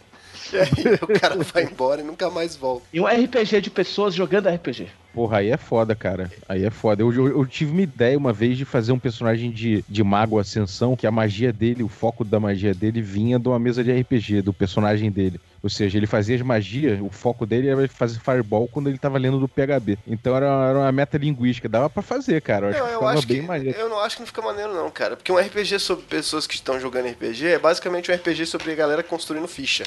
E 0.53 0.57
aí 0.59 0.99
o 1.01 1.19
cara 1.19 1.35
vai 1.37 1.63
embora 1.63 2.01
e 2.01 2.03
nunca 2.03 2.29
mais 2.29 2.55
volta. 2.55 2.85
E 2.91 2.99
um 2.99 3.05
RPG 3.05 3.61
de 3.61 3.69
pessoas 3.69 4.13
jogando 4.13 4.49
RPG. 4.49 4.87
Porra, 5.13 5.39
aí 5.39 5.49
é 5.49 5.57
foda, 5.57 5.95
cara. 5.95 6.31
Aí 6.47 6.63
é 6.63 6.69
foda. 6.69 7.01
Eu, 7.01 7.11
eu, 7.11 7.27
eu 7.27 7.45
tive 7.45 7.71
uma 7.71 7.81
ideia 7.81 8.17
uma 8.17 8.31
vez 8.31 8.57
de 8.57 8.65
fazer 8.65 8.91
um 8.91 8.99
personagem 8.99 9.51
de, 9.51 9.83
de 9.87 10.03
Mago 10.03 10.39
Ascensão, 10.39 10.95
que 10.95 11.07
a 11.07 11.11
magia 11.11 11.51
dele, 11.51 11.83
o 11.83 11.87
foco 11.87 12.23
da 12.23 12.39
magia 12.39 12.73
dele 12.73 13.01
vinha 13.01 13.39
de 13.39 13.47
uma 13.47 13.59
mesa 13.59 13.83
de 13.83 13.91
RPG, 13.91 14.41
do 14.41 14.53
personagem 14.53 15.11
dele. 15.11 15.39
Ou 15.61 15.69
seja, 15.69 15.97
ele 15.97 16.07
fazia 16.07 16.35
as 16.35 16.41
magias, 16.41 17.01
o 17.01 17.09
foco 17.09 17.45
dele 17.45 17.67
era 17.67 17.87
fazer 17.89 18.19
fireball 18.19 18.67
quando 18.67 18.87
ele 18.87 18.97
tava 18.97 19.17
lendo 19.17 19.39
do 19.39 19.47
PHB. 19.47 19.97
Então 20.07 20.35
era, 20.35 20.45
era 20.45 20.79
uma 20.79 20.91
meta 20.91 21.17
linguística. 21.17 21.67
Dava 21.67 21.89
pra 21.89 22.01
fazer, 22.01 22.41
cara. 22.41 22.67
Eu 22.67 22.69
acho 22.69 22.79
Não, 22.79 22.87
que 22.87 22.93
eu 23.03 23.07
acho 23.07 23.27
bem 23.27 23.41
que, 23.41 23.47
maneiro. 23.47 23.77
eu 23.77 23.89
não 23.89 23.99
acho 23.99 24.15
que 24.15 24.21
não 24.21 24.27
fica 24.27 24.41
maneiro 24.41 24.73
não, 24.73 24.89
cara. 24.89 25.17
Porque 25.17 25.31
um 25.31 25.37
RPG 25.37 25.79
sobre 25.79 26.05
pessoas 26.05 26.47
que 26.47 26.55
estão 26.55 26.79
jogando 26.79 27.09
RPG 27.09 27.47
é 27.47 27.59
basicamente 27.59 28.09
um 28.09 28.15
RPG 28.15 28.45
sobre 28.45 28.71
a 28.71 28.75
galera 28.75 29.03
construindo 29.03 29.47
ficha. 29.49 29.83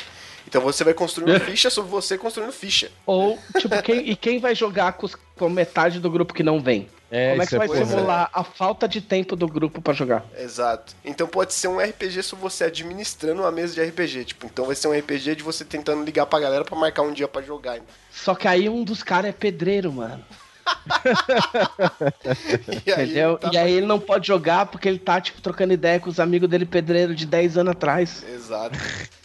Então 0.46 0.60
você 0.60 0.84
vai 0.84 0.92
construindo 0.92 1.38
ficha 1.40 1.70
sobre 1.70 1.90
você 1.90 2.18
construindo 2.18 2.52
ficha. 2.52 2.90
Ou, 3.06 3.38
tipo, 3.58 3.80
quem, 3.82 4.10
e 4.10 4.14
quem 4.16 4.38
vai 4.40 4.54
jogar 4.54 4.92
com, 4.92 5.08
com 5.36 5.48
metade 5.48 6.00
do 6.00 6.10
grupo 6.10 6.34
que 6.34 6.42
não 6.42 6.60
vem? 6.60 6.88
É, 7.10 7.30
Como 7.32 7.42
é 7.42 7.46
que 7.46 7.58
vai 7.58 7.68
coisa, 7.68 7.84
simular 7.84 8.30
a 8.32 8.42
falta 8.42 8.88
de 8.88 9.02
tempo 9.02 9.36
do 9.36 9.46
grupo 9.46 9.82
pra 9.82 9.92
jogar? 9.92 10.24
Exato. 10.38 10.94
Então 11.04 11.26
pode 11.26 11.52
ser 11.52 11.68
um 11.68 11.78
RPG 11.78 12.22
sobre 12.22 12.42
você 12.42 12.64
administrando 12.64 13.42
uma 13.42 13.50
mesa 13.52 13.74
de 13.74 13.82
RPG. 13.82 14.24
Tipo, 14.24 14.46
então 14.46 14.64
vai 14.64 14.74
ser 14.74 14.88
um 14.88 14.98
RPG 14.98 15.36
de 15.36 15.42
você 15.42 15.62
tentando 15.62 16.04
ligar 16.04 16.24
pra 16.24 16.40
galera 16.40 16.64
pra 16.64 16.74
marcar 16.74 17.02
um 17.02 17.12
dia 17.12 17.28
pra 17.28 17.42
jogar. 17.42 17.78
Só 18.10 18.34
que 18.34 18.48
aí 18.48 18.66
um 18.66 18.82
dos 18.82 19.02
caras 19.02 19.28
é 19.28 19.32
pedreiro, 19.32 19.92
mano. 19.92 20.24
E 22.86 22.92
aí, 22.92 23.04
Entendeu? 23.04 23.38
tá- 23.38 23.50
E 23.52 23.58
aí 23.58 23.72
ele 23.72 23.86
não 23.86 23.98
pode 23.98 24.26
jogar 24.26 24.66
porque 24.66 24.88
ele 24.88 24.98
tá, 24.98 25.20
tipo, 25.20 25.40
trocando 25.40 25.72
ideia 25.72 25.98
com 26.00 26.10
os 26.10 26.20
amigos 26.20 26.48
dele 26.48 26.64
pedreiro 26.64 27.14
de 27.14 27.26
10 27.26 27.58
anos 27.58 27.72
atrás. 27.72 28.24
Exato. 28.32 28.78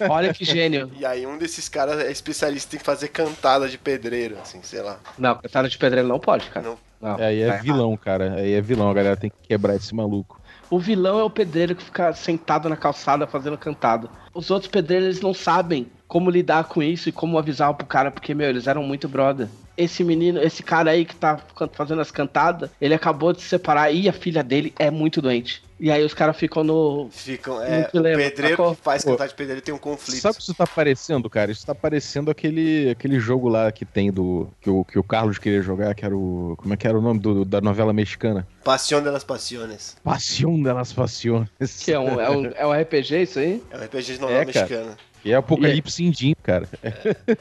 Olha 0.10 0.34
que 0.34 0.44
gênio. 0.46 0.92
E 0.98 1.06
aí 1.06 1.26
um 1.26 1.38
desses 1.38 1.68
caras 1.70 2.00
é 2.00 2.12
especialista 2.12 2.76
em 2.76 2.80
fazer 2.80 3.10
cantada 3.10 3.68
de 3.68 3.78
pedreiro, 3.78 4.38
assim, 4.42 4.60
sei 4.64 4.82
lá. 4.82 5.00
Não, 5.18 5.36
cantada 5.36 5.70
de 5.70 5.78
pedreiro 5.78 6.08
não 6.08 6.20
pode, 6.20 6.50
cara. 6.50 6.66
Não. 6.68 6.78
Não, 7.00 7.16
Aí 7.18 7.42
é 7.42 7.46
tá 7.48 7.54
errado. 7.54 7.64
vilão, 7.64 7.98
cara. 7.98 8.34
Aí 8.38 8.54
é 8.54 8.62
vilão. 8.62 8.90
A 8.90 8.94
galera 8.94 9.16
tem 9.16 9.30
que 9.30 9.36
quebrar 9.48 9.76
esse 9.76 9.94
maluco. 9.94 10.42
O 10.70 10.80
vilão 10.80 11.20
é 11.20 11.24
o 11.24 11.30
pedreiro 11.30 11.76
que 11.76 11.84
fica 11.84 12.12
sentado 12.14 12.68
na 12.68 12.76
calçada 12.76 13.28
fazendo 13.28 13.58
cantado. 13.58 14.10
Os 14.34 14.50
outros 14.50 14.70
pedreiros 14.72 15.06
eles 15.08 15.22
não 15.22 15.34
sabem 15.34 15.88
como 16.08 16.30
lidar 16.30 16.66
com 16.66 16.82
isso 16.82 17.08
e 17.08 17.12
como 17.12 17.38
avisar 17.38 17.74
pro 17.76 17.86
cara, 17.86 18.10
porque, 18.10 18.34
meu, 18.34 18.50
eles 18.50 18.66
eram 18.68 18.82
muito 18.84 19.08
brother. 19.08 19.48
Esse 19.78 20.04
menino, 20.04 20.42
esse 20.42 20.64
cara 20.64 20.92
aí 20.92 21.06
que 21.06 21.16
tá 21.16 21.40
fazendo 21.74 22.02
as 22.02 22.10
cantadas, 22.12 22.70
ele 22.82 22.94
acabou 22.96 23.32
de 23.32 23.42
se 23.42 23.48
separar 23.48 23.92
e 23.92 24.10
a 24.10 24.14
filha 24.14 24.44
dele 24.44 24.74
é 24.80 24.90
muito 24.90 25.22
doente. 25.22 25.62
E 25.80 25.92
aí 25.92 26.04
os 26.04 26.14
caras 26.14 26.36
ficam 26.36 26.64
no. 26.64 27.08
Ficam, 27.12 27.62
é, 27.62 27.88
lembro, 27.94 28.18
pedreiro 28.24 28.58
sacou? 28.58 28.76
que 28.76 28.82
faz 28.82 29.04
cantar 29.04 29.28
de 29.28 29.36
pedreiro 29.36 29.62
tem 29.62 29.72
um 29.74 29.78
conflito. 29.78 30.20
Sabe 30.22 30.34
o 30.34 30.38
que 30.38 30.42
isso 30.42 30.54
tá 30.56 30.66
parecendo, 30.66 31.30
cara? 31.30 31.52
Isso 31.52 31.64
tá 31.64 31.76
parecendo 31.76 32.32
aquele, 32.32 32.90
aquele 32.90 33.20
jogo 33.20 33.48
lá 33.48 33.72
que 33.72 33.86
tem 33.86 34.12
do. 34.12 34.50
Que 34.60 34.72
o, 34.72 34.84
que 34.84 34.98
o 34.98 35.04
Carlos 35.04 35.38
queria 35.38 35.62
jogar, 35.62 35.94
que 35.94 36.04
era 36.04 36.18
o. 36.18 36.56
Como 36.58 36.74
é 36.74 36.78
que 36.78 36.88
era 36.88 36.98
o 36.98 37.02
nome 37.02 37.20
do- 37.20 37.46
da 37.46 37.62
novela 37.62 37.94
mexicana? 37.94 38.48
Passion 38.64 39.04
delas 39.04 39.24
Passiones. 39.24 39.96
Passion 40.04 40.60
delas 40.64 40.92
Passiones. 40.92 41.48
Que 41.86 41.92
é 41.94 42.00
um, 42.00 42.20
é 42.20 42.30
um, 42.32 42.46
é 42.56 42.66
um 42.66 42.74
RPG 42.74 43.22
isso 43.22 43.38
aí? 43.38 43.62
É 43.70 43.78
um 43.78 43.84
RPG 43.84 44.14
de 44.14 44.20
novela 44.20 44.42
É, 44.42 44.46
cara. 44.46 44.98
E 45.26 45.32
é 45.32 45.36
Apocalipse 45.36 46.04
Indim, 46.04 46.36
cara. 46.44 46.68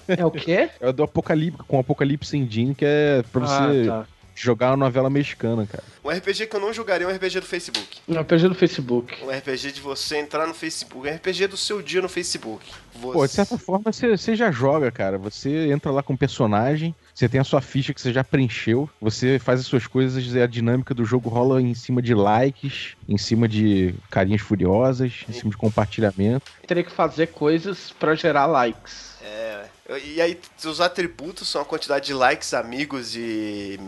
É 0.08 0.25
o 0.25 0.31
quê? 0.31 0.70
É 0.81 0.93
do 0.93 1.02
Apocalipse, 1.02 1.62
com 1.67 1.78
Apocalipse 1.78 2.37
Indim, 2.37 2.75
que 2.75 2.84
é 2.84 3.23
pra 3.31 3.40
você 3.40 3.88
Ah, 3.88 4.02
tá. 4.02 4.06
jogar 4.34 4.70
uma 4.70 4.76
novela 4.76 5.08
mexicana, 5.08 5.67
cara. 5.67 5.84
Um 6.05 6.08
RPG 6.10 6.46
que 6.46 6.56
eu 6.56 6.60
não 6.60 6.72
jogaria 6.72 7.06
é 7.06 7.10
um 7.10 7.15
RPG 7.15 7.41
do 7.41 7.46
Facebook. 7.46 7.98
Um 8.08 8.19
RPG 8.20 8.48
do 8.48 8.55
Facebook. 8.55 9.24
Um 9.24 9.31
RPG 9.31 9.72
de 9.72 9.81
você 9.81 10.19
entrar 10.19 10.46
no 10.46 10.55
Facebook. 10.55 11.06
Um 11.08 11.15
RPG 11.15 11.46
do 11.48 11.56
seu 11.56 11.81
dia 11.82 12.01
no 12.03 12.08
Facebook. 12.08 12.65
Você... 12.94 13.12
Pô, 13.12 13.27
de 13.27 13.32
certa 13.32 13.58
forma 13.58 13.93
você, 13.93 14.17
você 14.17 14.34
já 14.34 14.51
joga, 14.51 14.91
cara. 14.91 15.19
Você 15.19 15.70
entra 15.70 15.91
lá 15.91 16.03
com 16.03 16.12
um 16.12 16.17
personagem, 16.17 16.94
você 17.17 17.31
tem 17.31 17.41
a 17.41 17.44
sua 17.44 17.63
ficha 17.63 17.94
que 17.94 18.01
você 18.01 18.13
já 18.13 18.23
preencheu, 18.23 18.91
você 19.01 19.39
faz 19.39 19.61
as 19.61 19.67
suas 19.67 19.87
coisas 19.87 20.23
e 20.35 20.41
a 20.41 20.46
dinâmica 20.46 20.93
do 20.93 21.03
jogo 21.03 21.31
rola 21.31 21.63
em 21.63 21.73
cima 21.73 22.03
de 22.03 22.15
likes, 22.15 22.94
em 23.08 23.17
cima 23.17 23.49
de 23.49 23.94
carinhas 24.11 24.43
furiosas, 24.43 25.25
em 25.27 25.32
cima 25.32 25.51
de 25.51 25.56
compartilhamento. 25.56 26.44
Teria 26.67 26.85
que 26.85 26.93
fazer 26.93 27.29
coisas 27.29 27.91
pra 27.93 28.15
gerar 28.15 28.44
likes. 28.44 29.17
É. 29.23 29.76
E 30.05 30.20
aí, 30.20 30.36
os 30.64 30.81
atributos 30.81 31.48
são 31.48 31.62
a 31.62 31.64
quantidade 31.64 32.06
de 32.06 32.12
likes, 32.14 32.52
amigos 32.52 33.14
e 33.14 33.78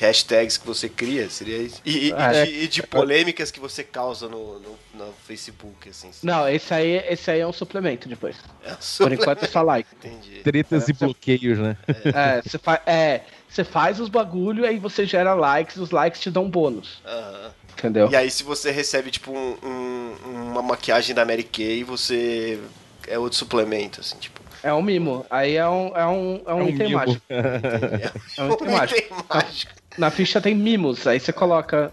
hashtags 0.00 0.56
que 0.56 0.64
você 0.64 0.88
cria, 0.88 1.28
seria 1.28 1.58
isso? 1.58 1.80
E, 1.84 2.12
Ah, 2.16 2.32
e 2.32 2.36
é. 2.36 2.44
de, 2.46 2.52
e 2.62 2.68
de 2.68 2.82
polêmicas 2.84 3.50
que 3.50 3.58
você 3.58 3.82
causa 3.82 4.28
no, 4.28 4.60
no, 4.60 4.78
no 4.94 5.12
Facebook, 5.26 5.88
assim. 5.88 6.10
Não, 6.22 6.48
esse 6.48 6.72
aí, 6.72 7.02
esse 7.08 7.28
aí 7.28 7.40
é 7.40 7.46
um 7.46 7.52
suplemento 7.52 8.08
depois. 8.08 8.36
É 8.64 8.70
um 8.72 8.74
Por 8.76 8.82
suplemento. 8.82 9.22
enquanto 9.22 9.42
é 9.44 9.48
só 9.48 9.62
like. 9.62 9.88
Entendi. 9.96 10.42
Tretas 10.44 10.88
É, 10.88 10.90
e 10.90 10.94
bloqueios, 10.94 11.58
né? 11.58 11.76
É, 12.04 12.42
você 12.42 12.58
fa 12.58 12.80
é, 12.86 13.22
você 13.48 13.64
faz 13.64 13.98
os 13.98 14.08
bagulho, 14.08 14.64
aí 14.64 14.78
você 14.78 15.04
gera 15.06 15.34
likes, 15.34 15.76
os 15.76 15.90
likes 15.90 16.20
te 16.20 16.30
dão 16.30 16.48
bônus. 16.48 17.00
Aham. 17.04 17.50
Entendeu? 17.72 18.08
E 18.10 18.16
aí, 18.16 18.30
se 18.30 18.42
você 18.42 18.70
recebe, 18.70 19.10
tipo, 19.10 19.32
um- 19.32 19.58
um- 19.62 20.50
uma 20.52 20.62
maquiagem 20.62 21.14
da 21.14 21.24
Mary 21.26 21.42
Kay, 21.42 21.84
você. 21.84 22.58
É 23.06 23.18
outro 23.18 23.38
suplemento, 23.38 24.00
assim, 24.00 24.16
tipo. 24.18 24.40
É 24.62 24.72
um 24.72 24.82
mimo. 24.82 25.24
Aí 25.30 25.56
é 25.56 25.68
um, 25.68 25.96
é 25.96 26.06
um, 26.06 26.42
é 26.46 26.54
um, 26.54 26.68
item 26.68 26.88
mimo. 26.88 26.98
mágico. 26.98 27.22
É 27.28 28.42
um 28.42 28.52
item 28.52 28.68
mágico. 28.68 28.98
item 28.98 29.24
mágico. 29.28 29.85
Na 29.98 30.10
ficha 30.10 30.40
tem 30.40 30.54
mimos, 30.54 31.06
aí 31.06 31.18
você 31.18 31.32
coloca 31.32 31.92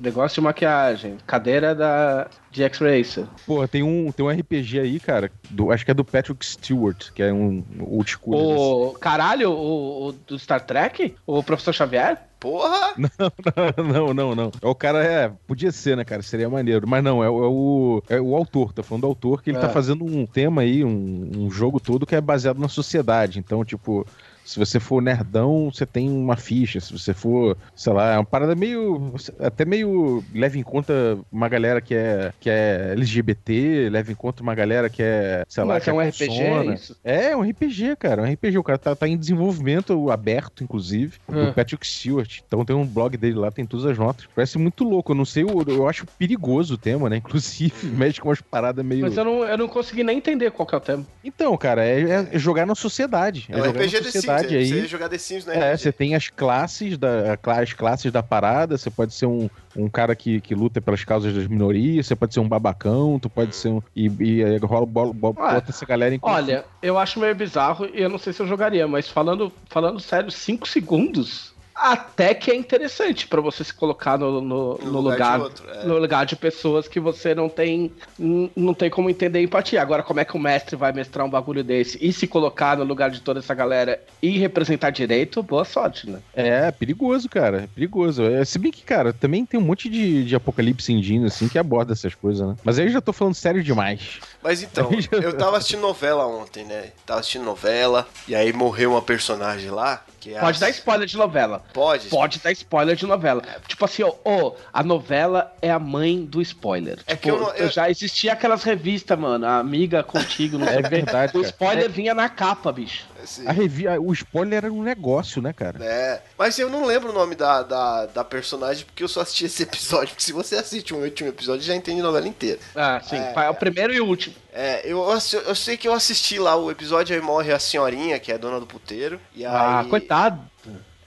negócio 0.00 0.36
de 0.36 0.40
maquiagem, 0.42 1.16
cadeira 1.26 1.74
da 1.74 2.28
de 2.50 2.62
X-Racer. 2.64 3.24
Pô, 3.46 3.66
tem 3.66 3.82
um, 3.82 4.10
tem 4.12 4.24
um 4.26 4.28
RPG 4.28 4.80
aí, 4.80 5.00
cara, 5.00 5.30
do, 5.48 5.70
acho 5.70 5.84
que 5.84 5.90
é 5.90 5.94
do 5.94 6.04
Patrick 6.04 6.44
Stewart, 6.44 7.10
que 7.12 7.22
é 7.22 7.32
um 7.32 7.64
old 7.80 8.10
school. 8.10 8.88
O 8.88 8.92
caralho, 8.94 9.50
o, 9.52 10.08
o 10.08 10.12
do 10.12 10.38
Star 10.38 10.60
Trek? 10.60 11.14
O 11.26 11.42
Professor 11.42 11.72
Xavier? 11.72 12.18
Porra! 12.40 12.94
Não, 12.96 13.84
não, 13.84 14.14
não, 14.14 14.34
não. 14.34 14.50
O 14.62 14.74
cara, 14.74 15.04
é, 15.04 15.30
podia 15.46 15.70
ser, 15.70 15.94
né, 15.94 16.04
cara? 16.04 16.22
Seria 16.22 16.48
maneiro. 16.48 16.88
Mas 16.88 17.04
não, 17.04 17.22
é, 17.22 17.26
é 17.26 17.30
o, 17.30 18.02
é 18.08 18.18
o 18.18 18.34
autor, 18.34 18.72
tá 18.72 18.82
falando 18.82 19.02
do 19.02 19.08
autor, 19.08 19.42
que 19.42 19.50
ele 19.50 19.58
É. 19.58 19.60
tá 19.60 19.68
fazendo 19.68 20.06
um 20.06 20.24
tema 20.24 20.62
aí, 20.62 20.82
um, 20.82 21.30
um 21.36 21.50
jogo 21.50 21.78
todo 21.78 22.06
que 22.06 22.14
é 22.16 22.20
baseado 22.20 22.58
na 22.58 22.68
sociedade. 22.68 23.38
Então, 23.38 23.62
tipo, 23.62 24.06
se 24.50 24.58
você 24.58 24.80
for 24.80 25.00
nerdão, 25.00 25.70
você 25.72 25.86
tem 25.86 26.10
uma 26.10 26.36
ficha. 26.36 26.80
Se 26.80 26.92
você 26.92 27.14
for, 27.14 27.56
sei 27.72 27.92
lá, 27.92 28.14
é 28.14 28.18
uma 28.18 28.24
parada 28.24 28.56
meio. 28.56 29.14
Até 29.38 29.64
meio. 29.64 30.24
Leva 30.34 30.58
em 30.58 30.62
conta 30.64 31.16
uma 31.30 31.48
galera 31.48 31.80
que 31.80 31.94
é, 31.94 32.32
que 32.40 32.50
é 32.50 32.94
LGBT, 32.94 33.88
leva 33.90 34.10
em 34.10 34.14
conta 34.16 34.42
uma 34.42 34.52
galera 34.52 34.90
que 34.90 35.04
é, 35.04 35.44
sei 35.48 35.62
lá. 35.62 35.74
Mas 35.74 35.84
que 35.84 35.90
é 35.90 35.92
um 35.92 36.00
RPG, 36.00 36.40
é 36.40 36.64
isso? 36.74 36.96
É, 37.04 37.26
é 37.30 37.36
um 37.36 37.48
RPG, 37.48 37.94
cara. 37.96 38.22
É 38.22 38.28
um 38.28 38.32
RPG. 38.32 38.58
O 38.58 38.64
cara 38.64 38.76
tá, 38.76 38.96
tá 38.96 39.06
em 39.06 39.16
desenvolvimento 39.16 40.10
aberto, 40.10 40.64
inclusive, 40.64 41.18
ah. 41.28 41.32
do 41.32 41.52
Patrick 41.52 41.86
Stewart. 41.86 42.40
Então 42.44 42.64
tem 42.64 42.74
um 42.74 42.84
blog 42.84 43.16
dele 43.16 43.36
lá, 43.36 43.52
tem 43.52 43.64
todas 43.64 43.86
as 43.86 43.96
notas. 43.96 44.26
Parece 44.34 44.58
muito 44.58 44.82
louco. 44.82 45.12
Eu 45.12 45.16
não 45.16 45.24
sei, 45.24 45.44
eu, 45.44 45.64
eu 45.68 45.88
acho 45.88 46.06
perigoso 46.18 46.74
o 46.74 46.78
tema, 46.78 47.08
né? 47.08 47.18
Inclusive, 47.30 47.86
mexe 47.86 48.20
com 48.20 48.28
umas 48.28 48.40
paradas 48.40 48.84
meio. 48.84 49.02
Mas 49.02 49.16
eu 49.16 49.24
não, 49.24 49.44
eu 49.44 49.56
não 49.56 49.68
consegui 49.68 50.02
nem 50.02 50.18
entender 50.18 50.50
qual 50.50 50.66
que 50.66 50.74
é 50.74 50.78
o 50.78 50.80
tema. 50.80 51.06
Então, 51.22 51.56
cara, 51.56 51.84
é, 51.84 52.28
é 52.32 52.38
jogar 52.38 52.66
na 52.66 52.74
sociedade. 52.74 53.46
É, 53.48 53.58
é 53.58 53.62
um 53.62 53.70
RPG 53.70 54.00
de 54.00 54.10
aí. 54.46 54.66
Você 54.66 54.86
jogar 54.86 55.08
The 55.08 55.18
Sims, 55.18 55.46
né? 55.46 55.72
É, 55.72 55.76
você 55.76 55.92
tem 55.92 56.14
as 56.14 56.28
classes 56.28 56.96
da, 56.98 57.38
as 57.60 57.72
classes 57.72 58.10
da 58.12 58.22
parada, 58.22 58.76
você 58.76 58.90
pode 58.90 59.14
ser 59.14 59.26
um, 59.26 59.48
um 59.76 59.88
cara 59.88 60.14
que, 60.14 60.40
que 60.40 60.54
luta 60.54 60.80
pelas 60.80 61.04
causas 61.04 61.34
das 61.34 61.46
minorias, 61.46 62.06
você 62.06 62.16
pode 62.16 62.34
ser 62.34 62.40
um 62.40 62.48
babacão, 62.48 63.18
tu 63.18 63.28
pode 63.28 63.54
ser 63.54 63.68
um. 63.68 63.82
E, 63.94 64.10
e 64.20 64.44
aí 64.44 64.58
rola, 64.58 64.86
bola, 64.86 65.12
bola, 65.12 65.34
bota 65.34 65.70
essa 65.70 65.86
galera 65.86 66.14
em 66.14 66.18
Olha, 66.22 66.64
eu 66.82 66.98
acho 66.98 67.20
meio 67.20 67.34
bizarro 67.34 67.86
e 67.86 68.00
eu 68.00 68.08
não 68.08 68.18
sei 68.18 68.32
se 68.32 68.40
eu 68.40 68.46
jogaria, 68.46 68.86
mas 68.86 69.08
falando, 69.08 69.52
falando 69.68 70.00
sério, 70.00 70.30
cinco 70.30 70.68
segundos 70.68 71.54
até 71.80 72.34
que 72.34 72.50
é 72.50 72.54
interessante 72.54 73.26
pra 73.26 73.40
você 73.40 73.64
se 73.64 73.72
colocar 73.72 74.18
no, 74.18 74.40
no, 74.40 74.78
No 74.78 74.92
no 74.92 75.00
lugar 75.00 75.10
lugar, 75.10 75.38
de 75.38 75.44
outro, 75.44 75.70
é. 75.70 75.84
no 75.84 75.98
lugar 75.98 76.26
de 76.26 76.36
pessoas 76.36 76.86
que 76.86 77.00
você 77.00 77.34
não 77.34 77.48
tem 77.48 77.90
não 78.18 78.74
tem 78.74 78.90
como 78.90 79.08
entender 79.08 79.42
empatia. 79.42 79.80
Agora, 79.80 80.02
como 80.02 80.20
é 80.20 80.24
que 80.24 80.36
o 80.36 80.40
mestre 80.40 80.76
vai 80.76 80.92
mestrar 80.92 81.26
um 81.26 81.30
bagulho 81.30 81.64
desse 81.64 81.98
e 82.00 82.12
se 82.12 82.26
colocar 82.26 82.76
no 82.76 82.84
lugar 82.84 83.10
de 83.10 83.20
toda 83.20 83.40
essa 83.40 83.54
galera 83.54 84.00
e 84.20 84.38
representar 84.38 84.90
direito? 84.90 85.42
Boa 85.42 85.64
sorte, 85.64 86.08
né? 86.08 86.20
É, 86.34 86.70
perigoso, 86.70 87.28
cara. 87.28 87.62
É 87.62 87.66
perigoso. 87.66 88.24
É, 88.24 88.44
se 88.44 88.58
bem 88.58 88.70
que, 88.70 88.82
cara, 88.82 89.12
também 89.12 89.46
tem 89.46 89.58
um 89.58 89.62
monte 89.62 89.88
de, 89.88 90.24
de 90.24 90.36
apocalipse 90.36 90.92
indígena, 90.92 91.28
assim, 91.28 91.48
que 91.48 91.58
aborda 91.58 91.92
essas 91.92 92.14
coisas, 92.14 92.46
né? 92.46 92.56
Mas 92.62 92.78
aí 92.78 92.86
eu 92.86 92.92
já 92.92 93.00
tô 93.00 93.12
falando 93.12 93.34
sério 93.34 93.62
demais. 93.62 94.20
Mas 94.42 94.62
então, 94.62 94.90
eu 95.12 95.36
tava 95.36 95.58
assistindo 95.58 95.80
novela 95.80 96.26
ontem, 96.26 96.64
né? 96.64 96.92
Tava 97.04 97.20
assistindo 97.20 97.44
novela, 97.44 98.08
e 98.26 98.34
aí 98.34 98.52
morreu 98.52 98.92
uma 98.92 99.02
personagem 99.02 99.70
lá, 99.70 100.02
que 100.18 100.34
é 100.34 100.40
Pode 100.40 100.56
a... 100.56 100.60
dar 100.60 100.70
spoiler 100.70 101.06
de 101.06 101.16
novela. 101.16 101.62
Pode? 101.74 102.08
Pode 102.08 102.38
dar 102.38 102.50
spoiler 102.52 102.96
de 102.96 103.06
novela. 103.06 103.42
Tipo 103.68 103.84
assim, 103.84 104.02
ó, 104.02 104.12
ó, 104.24 104.52
a 104.72 104.82
novela 104.82 105.52
é 105.60 105.70
a 105.70 105.78
mãe 105.78 106.24
do 106.24 106.40
spoiler. 106.40 106.98
É 107.06 107.10
tipo, 107.14 107.22
que 107.22 107.30
eu 107.30 107.40
não- 107.40 107.54
eu- 107.54 107.68
já 107.70 107.90
existia 107.90 108.32
aquelas 108.32 108.62
revistas, 108.62 109.18
mano, 109.18 109.44
a 109.46 109.58
amiga 109.58 110.02
contigo, 110.02 110.56
não 110.58 110.66
sei 110.66 110.76
É 110.76 110.80
o 110.80 110.82
quê. 110.84 110.88
verdade, 110.88 111.36
O 111.36 111.42
spoiler 111.42 111.90
vinha 111.90 112.14
na 112.14 112.28
capa, 112.28 112.72
bicho. 112.72 113.04
Esse- 113.22 113.46
A 113.46 113.52
revi... 113.52 113.86
a- 113.88 114.00
O 114.00 114.12
spoiler 114.12 114.64
era 114.64 114.72
um 114.72 114.82
negócio, 114.82 115.40
né, 115.42 115.52
cara? 115.52 115.84
É, 115.84 116.22
mas 116.38 116.58
eu 116.58 116.68
não 116.70 116.84
lembro 116.84 117.10
o 117.10 117.12
nome 117.12 117.34
da, 117.34 117.62
da, 117.62 118.06
da 118.06 118.24
personagem 118.24 118.84
porque 118.86 119.02
eu 119.02 119.08
só 119.08 119.20
assisti 119.20 119.44
esse 119.46 119.62
episódio. 119.64 120.08
Porque 120.08 120.22
se 120.22 120.32
você 120.32 120.56
assiste 120.56 120.94
um 120.94 121.02
último 121.02 121.28
episódio, 121.28 121.62
já 121.62 121.74
entende 121.74 122.00
a 122.00 122.04
novela 122.04 122.26
inteira. 122.28 122.58
Ah, 122.74 123.00
sim. 123.02 123.16
É, 123.16 123.32
É, 123.46 123.50
o 123.50 123.54
primeiro 123.54 123.92
e 123.92 124.00
o 124.00 124.06
último. 124.06 124.34
É, 124.52 124.82
eu, 124.84 125.04
eu 125.46 125.54
sei 125.54 125.76
que 125.76 125.86
eu 125.86 125.92
assisti 125.92 126.38
lá 126.38 126.56
o 126.56 126.70
episódio 126.70 127.14
aí 127.14 127.20
morre 127.22 127.52
a 127.52 127.58
senhorinha, 127.58 128.18
que 128.18 128.32
é 128.32 128.34
a 128.34 128.38
dona 128.38 128.58
do 128.60 128.66
puteiro. 128.66 129.20
E 129.34 129.44
aí 129.44 129.52
Ah, 129.54 129.86
coitado. 129.88 130.40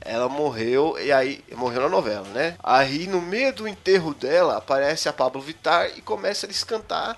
Ela 0.05 0.27
morreu, 0.27 0.97
e 0.99 1.11
aí 1.11 1.43
morreu 1.55 1.81
na 1.81 1.89
novela, 1.89 2.27
né? 2.29 2.55
Aí 2.61 3.07
no 3.07 3.21
meio 3.21 3.53
do 3.53 3.67
enterro 3.67 4.13
dela 4.13 4.57
aparece 4.57 5.07
a 5.07 5.13
Pablo 5.13 5.41
Vittar 5.41 5.89
e 5.95 6.01
começa 6.01 6.45
a 6.45 6.47
eles 6.47 6.63
cantar. 6.63 7.17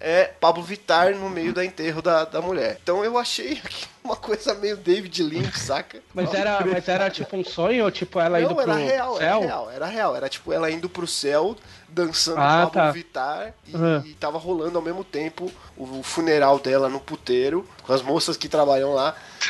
É 0.00 0.24
Pablo 0.40 0.62
Vittar 0.62 1.14
no 1.14 1.28
meio 1.28 1.52
do 1.52 1.62
enterro 1.62 2.00
da, 2.00 2.24
da 2.24 2.40
mulher. 2.40 2.78
Então 2.82 3.04
eu 3.04 3.18
achei 3.18 3.60
uma 4.04 4.16
coisa 4.16 4.54
meio 4.54 4.76
David 4.76 5.22
Lynch, 5.22 5.58
saca? 5.58 5.98
Mas 6.14 6.32
era, 6.32 6.64
mas 6.64 6.88
era 6.88 7.10
tipo 7.10 7.36
um 7.36 7.44
sonho 7.44 7.84
ou 7.84 7.90
tipo 7.90 8.20
ela 8.20 8.40
indo 8.40 8.50
Não, 8.50 8.56
pro 8.56 8.62
era 8.72 8.74
real, 8.76 9.16
céu? 9.16 9.26
era 9.26 9.38
real, 9.38 9.70
era 9.70 9.86
real. 9.86 10.16
Era 10.16 10.28
tipo 10.28 10.52
ela 10.52 10.70
indo 10.70 10.88
pro 10.88 11.06
céu, 11.06 11.56
dançando 11.88 12.38
Ah, 12.40 12.66
Pablo 12.66 12.70
tá. 12.72 12.90
Vittar 12.90 13.54
e, 13.66 13.76
Uhum. 13.76 14.02
e 14.04 14.14
tava 14.14 14.38
rolando 14.38 14.76
ao 14.78 14.84
mesmo 14.84 15.04
tempo 15.04 15.50
o, 15.76 16.02
funeral 16.02 16.58
dela 16.58 16.88
no 16.88 17.00
puteiro, 17.00 17.66
com 17.82 17.92
as 17.92 18.02
moças 18.02 18.36
que 18.36 18.48
trabalham 18.48 18.92
lá. 18.94 19.14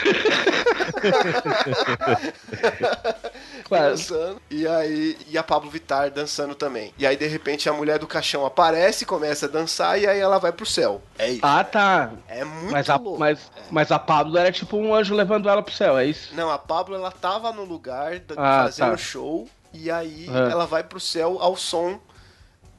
Claro. 3.65 3.91
dançando. 3.91 4.41
E 4.51 4.67
aí, 4.67 5.17
e 5.29 5.37
a 5.37 5.43
Pablo 5.43 5.69
Vittar 5.71 6.11
dançando 6.11 6.55
também. 6.55 6.93
E 6.97 7.07
aí, 7.07 7.17
de 7.17 7.27
repente, 7.27 7.69
a 7.69 7.73
mulher 7.73 7.99
do 7.99 8.07
caixão 8.07 8.47
aparece, 8.47 9.05
começa 9.05 9.47
a 9.47 9.49
dançar 9.49 10.01
e 10.01 10.07
aí 10.07 10.19
ela 10.21 10.39
vai 10.39 10.53
pro 10.53 10.65
céu. 10.65 11.03
É 11.19 11.31
isso. 11.31 11.41
Ah, 11.43 11.65
tá. 11.65 12.13
É 12.29 12.45
muito 12.45 12.73
Mas 12.73 12.89
a, 12.89 12.97
louco. 12.97 13.19
mas, 13.19 13.51
mas 13.71 13.91
a 13.91 13.99
Pablo 13.99 14.39
era 14.39 14.53
tipo 14.53 14.77
um 14.77 14.95
anjo 14.95 15.15
levando 15.15 15.49
ela 15.49 15.63
pro 15.63 15.75
céu, 15.75 15.99
é 15.99 16.07
isso? 16.07 16.35
Não, 16.35 16.51
a 16.51 16.59
Pablo 16.59 16.95
ela 16.95 17.11
tava 17.11 17.53
no 17.53 17.65
lugar 17.65 18.21
Ah, 18.37 18.65
fazendo 18.67 18.91
tá. 18.93 18.97
show 18.97 19.49
e 19.73 19.91
aí 19.91 20.29
É. 20.33 20.53
ela 20.53 20.67
vai 20.67 20.85
pro 20.85 21.01
céu 21.01 21.39
ao 21.41 21.57
som 21.57 21.99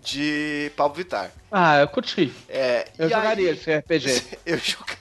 de 0.07 0.71
Pablo 0.75 0.95
Vittar. 0.95 1.31
Ah, 1.51 1.79
eu 1.79 1.87
curti. 1.87 2.33
É, 2.47 2.87
Eu 2.97 3.09
jogaria 3.09 3.51
aí, 3.51 3.57
esse 3.57 3.75
RPG. 3.75 4.23
Eu 4.45 4.57
jogaria 4.57 4.97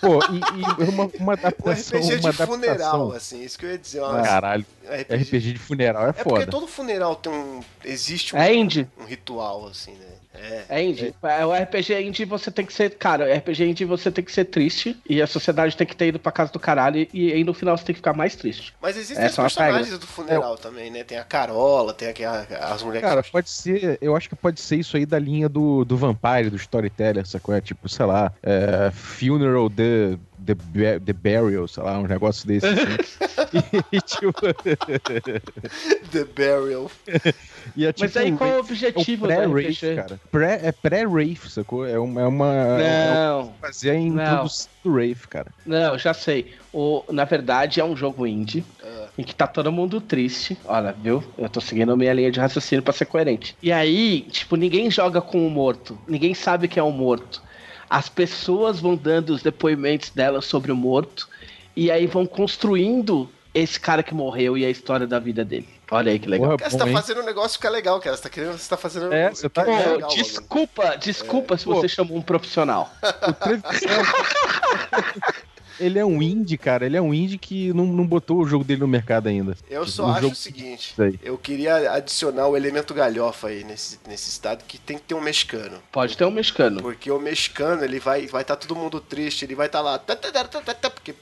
Pô, 0.00 0.18
e, 0.32 0.38
e 0.38 0.88
uma, 0.88 1.04
uma 1.04 1.10
um 1.20 1.30
adaptação. 1.32 1.98
RPG 2.00 2.18
de 2.20 2.26
uma 2.26 2.32
funeral, 2.32 2.74
adaptação. 2.76 3.12
assim, 3.12 3.42
isso 3.44 3.58
que 3.58 3.66
eu 3.66 3.70
ia 3.72 3.78
dizer. 3.78 4.00
Uma, 4.00 4.22
Caralho, 4.22 4.64
RPG. 4.86 5.14
RPG 5.24 5.52
de 5.52 5.58
funeral 5.58 6.06
é 6.06 6.08
É 6.10 6.12
porque 6.12 6.28
foda. 6.30 6.46
todo 6.46 6.66
funeral 6.66 7.16
tem 7.16 7.30
um. 7.32 7.60
Existe 7.84 8.34
um, 8.34 8.38
É 8.38 8.54
indie. 8.54 8.88
um 8.98 9.04
ritual, 9.04 9.66
assim, 9.66 9.92
né? 9.92 10.06
É. 10.32 10.62
É 10.68 10.82
indie. 10.82 11.12
É, 11.22 11.44
O 11.44 11.52
RPG 11.52 12.00
indie 12.02 12.24
você 12.24 12.50
tem 12.50 12.64
que 12.64 12.72
ser. 12.72 12.90
Cara, 12.90 13.26
o 13.26 13.32
RPG 13.36 13.64
indie 13.68 13.84
você 13.84 14.10
tem 14.10 14.24
que 14.24 14.30
ser 14.32 14.44
triste 14.44 14.96
e 15.08 15.20
a 15.20 15.26
sociedade 15.26 15.76
tem 15.76 15.86
que 15.86 15.96
ter 15.96 16.06
ido 16.08 16.18
pra 16.18 16.30
casa 16.30 16.52
do 16.52 16.58
caralho 16.60 17.06
e 17.12 17.32
aí 17.32 17.42
no 17.42 17.52
final 17.52 17.76
você 17.76 17.84
tem 17.84 17.92
que 17.94 17.98
ficar 17.98 18.12
mais 18.14 18.36
triste. 18.36 18.72
Mas 18.80 18.96
existem 18.96 19.24
Essa 19.26 19.42
os 19.44 19.56
é 19.56 19.60
uma 19.60 19.66
personagens 19.66 19.98
do 19.98 20.06
funeral 20.06 20.56
também, 20.56 20.90
né? 20.90 21.02
Tem 21.02 21.18
a 21.18 21.24
Carola, 21.24 21.92
tem 21.92 22.08
aqui 22.08 22.24
a- 22.24 22.46
as 22.72 22.82
mulheres 22.82 23.08
Cara, 23.08 23.22
que 23.22 23.30
pode 23.32 23.50
ser. 23.50 23.98
Eu 24.00 24.14
acho 24.16 24.28
que 24.28 24.36
pode 24.36 24.60
ser 24.60 24.76
isso 24.76 24.96
aí 24.96 25.04
da 25.04 25.18
linha 25.18 25.48
do, 25.48 25.84
do 25.84 25.96
Vampire, 25.96 26.48
do 26.48 26.56
Storyteller, 26.56 27.26
sacou? 27.26 27.54
É 27.54 27.60
tipo, 27.60 27.88
sei 27.88 28.06
lá, 28.06 28.32
é, 28.42 28.90
Funeral 28.92 29.68
the, 29.68 30.16
the, 30.46 30.98
the 31.00 31.12
Burial, 31.12 31.66
sei 31.68 31.82
lá, 31.82 31.98
um 31.98 32.06
negócio 32.06 32.46
desse 32.46 32.66
assim. 32.66 33.80
e, 33.92 34.00
tipo, 34.00 34.32
The 36.12 36.24
Burial. 36.24 36.90
e 37.76 37.86
é 37.86 37.92
tipo. 37.92 38.04
Mas 38.06 38.16
aí 38.16 38.32
qual 38.32 38.48
é 38.48 38.52
o 38.52 38.56
é 38.56 38.58
o 38.58 38.60
objetivo 38.60 39.22
do 39.22 39.28
pré-Wraith, 39.28 39.76
RPG? 39.84 39.94
cara. 39.96 40.20
Pré, 40.30 40.60
é 40.62 40.72
pré-Wraith, 40.72 41.48
sacou? 41.48 41.86
É 41.86 41.98
uma. 41.98 42.20
É 42.22 42.26
uma 42.26 42.54
é 42.80 43.14
Não, 43.14 43.52
fazer 43.60 43.90
a 43.90 43.94
Não. 43.94 44.00
introdução 44.06 44.68
do 44.84 44.92
Wraith, 44.92 45.26
cara. 45.28 45.52
não, 45.66 45.98
já 45.98 46.14
sei. 46.14 46.52
O, 46.72 47.02
na 47.10 47.24
verdade 47.24 47.80
é 47.80 47.84
um 47.84 47.96
jogo 47.96 48.26
indie 48.26 48.64
Ah. 48.82 49.08
em 49.18 49.22
que 49.24 49.34
tá 49.34 49.46
todo 49.46 49.72
mundo 49.72 50.00
triste. 50.00 50.56
Olha, 50.64 50.92
viu? 50.92 51.22
Eu 51.36 51.48
tô 51.48 51.60
seguindo 51.60 51.92
a 51.92 51.96
minha 51.96 52.12
linha 52.12 52.30
de 52.30 52.38
raciocínio 52.40 52.82
pra 52.82 52.92
ser 52.92 53.06
coerente. 53.06 53.56
E 53.62 53.72
aí, 53.72 54.22
tipo, 54.30 54.56
ninguém 54.56 54.90
joga 54.90 55.20
com 55.20 55.46
o 55.46 55.50
morto. 55.50 55.98
Ninguém 56.06 56.32
sabe 56.34 56.68
que 56.68 56.78
é 56.78 56.82
um 56.82 56.92
morto. 56.92 57.42
As 57.90 58.08
pessoas 58.08 58.78
vão 58.80 58.94
dando 58.94 59.30
os 59.30 59.42
depoimentos 59.42 60.10
delas 60.10 60.44
sobre 60.44 60.70
o 60.70 60.76
morto. 60.76 61.28
E 61.76 61.90
aí 61.90 62.06
vão 62.06 62.24
construindo 62.24 63.28
esse 63.52 63.80
cara 63.80 64.00
que 64.02 64.14
morreu 64.14 64.56
e 64.56 64.64
a 64.64 64.70
história 64.70 65.06
da 65.08 65.18
vida 65.18 65.44
dele. 65.44 65.68
Olha 65.90 66.12
aí 66.12 66.20
que 66.20 66.28
legal. 66.28 66.50
Porra, 66.50 66.58
Cara, 66.58 66.70
você 66.70 66.76
bom, 66.76 66.84
tá 66.84 66.90
hein? 66.90 66.96
fazendo 66.96 67.20
um 67.20 67.24
negócio 67.24 67.58
ficar 67.58 67.70
legal, 67.70 67.98
cara. 68.00 68.16
Você 68.16 68.22
tá 68.22 68.28
querendo, 68.28 68.56
você 68.56 68.68
tá 68.68 68.76
fazendo. 68.76 69.12
É, 69.12 69.30
você 69.30 69.48
tá- 69.48 69.64
Pô, 69.64 69.72
Pô, 69.72 69.90
legal, 69.94 70.10
desculpa, 70.10 70.96
desculpa 70.96 71.58
se 71.58 71.64
Pô. 71.64 71.74
você 71.74 71.88
chamou 71.88 72.16
um 72.16 72.22
profissional. 72.22 72.92
O 73.02 73.34
Ele 75.80 75.98
é 75.98 76.04
um 76.04 76.22
indie, 76.22 76.56
cara. 76.58 76.84
Ele 76.86 76.96
é 76.96 77.02
um 77.02 77.12
indie 77.12 77.38
que 77.38 77.72
não, 77.72 77.86
não 77.86 78.06
botou 78.06 78.38
o 78.38 78.46
jogo 78.46 78.64
dele 78.64 78.80
no 78.80 78.88
mercado 78.88 79.28
ainda. 79.28 79.56
Eu 79.68 79.86
só 79.86 80.06
O 80.06 80.10
acho 80.10 80.20
jogo- 80.22 80.32
o 80.32 80.36
seguinte: 80.36 80.94
eu 81.22 81.36
queria 81.38 81.92
adicionar 81.92 82.46
o 82.48 82.56
elemento 82.56 82.92
galhofa 82.94 83.48
aí 83.48 83.64
nesse, 83.64 83.98
nesse 84.06 84.30
estado 84.30 84.64
que 84.66 84.78
tem 84.78 84.98
que 84.98 85.04
ter 85.04 85.14
um 85.14 85.20
mexicano. 85.20 85.78
Pode 85.90 86.16
ter 86.16 86.24
um 86.24 86.30
mexicano. 86.30 86.80
Porque 86.82 87.10
o 87.10 87.18
mexicano, 87.18 87.84
ele 87.84 87.98
vai 87.98 88.26
vai 88.26 88.44
tá 88.44 88.54
todo 88.56 88.76
mundo 88.76 89.00
triste, 89.00 89.44
ele 89.44 89.54
vai 89.54 89.66
estar 89.66 89.78
tá 89.78 89.84
lá. 89.84 89.98
tá, 89.98 90.14
tá, 90.14 90.30
tá, 90.30 90.44
tá, 90.44 90.60
tá, 90.60 90.74
tá, 90.74 90.90
Porque. 90.90 91.14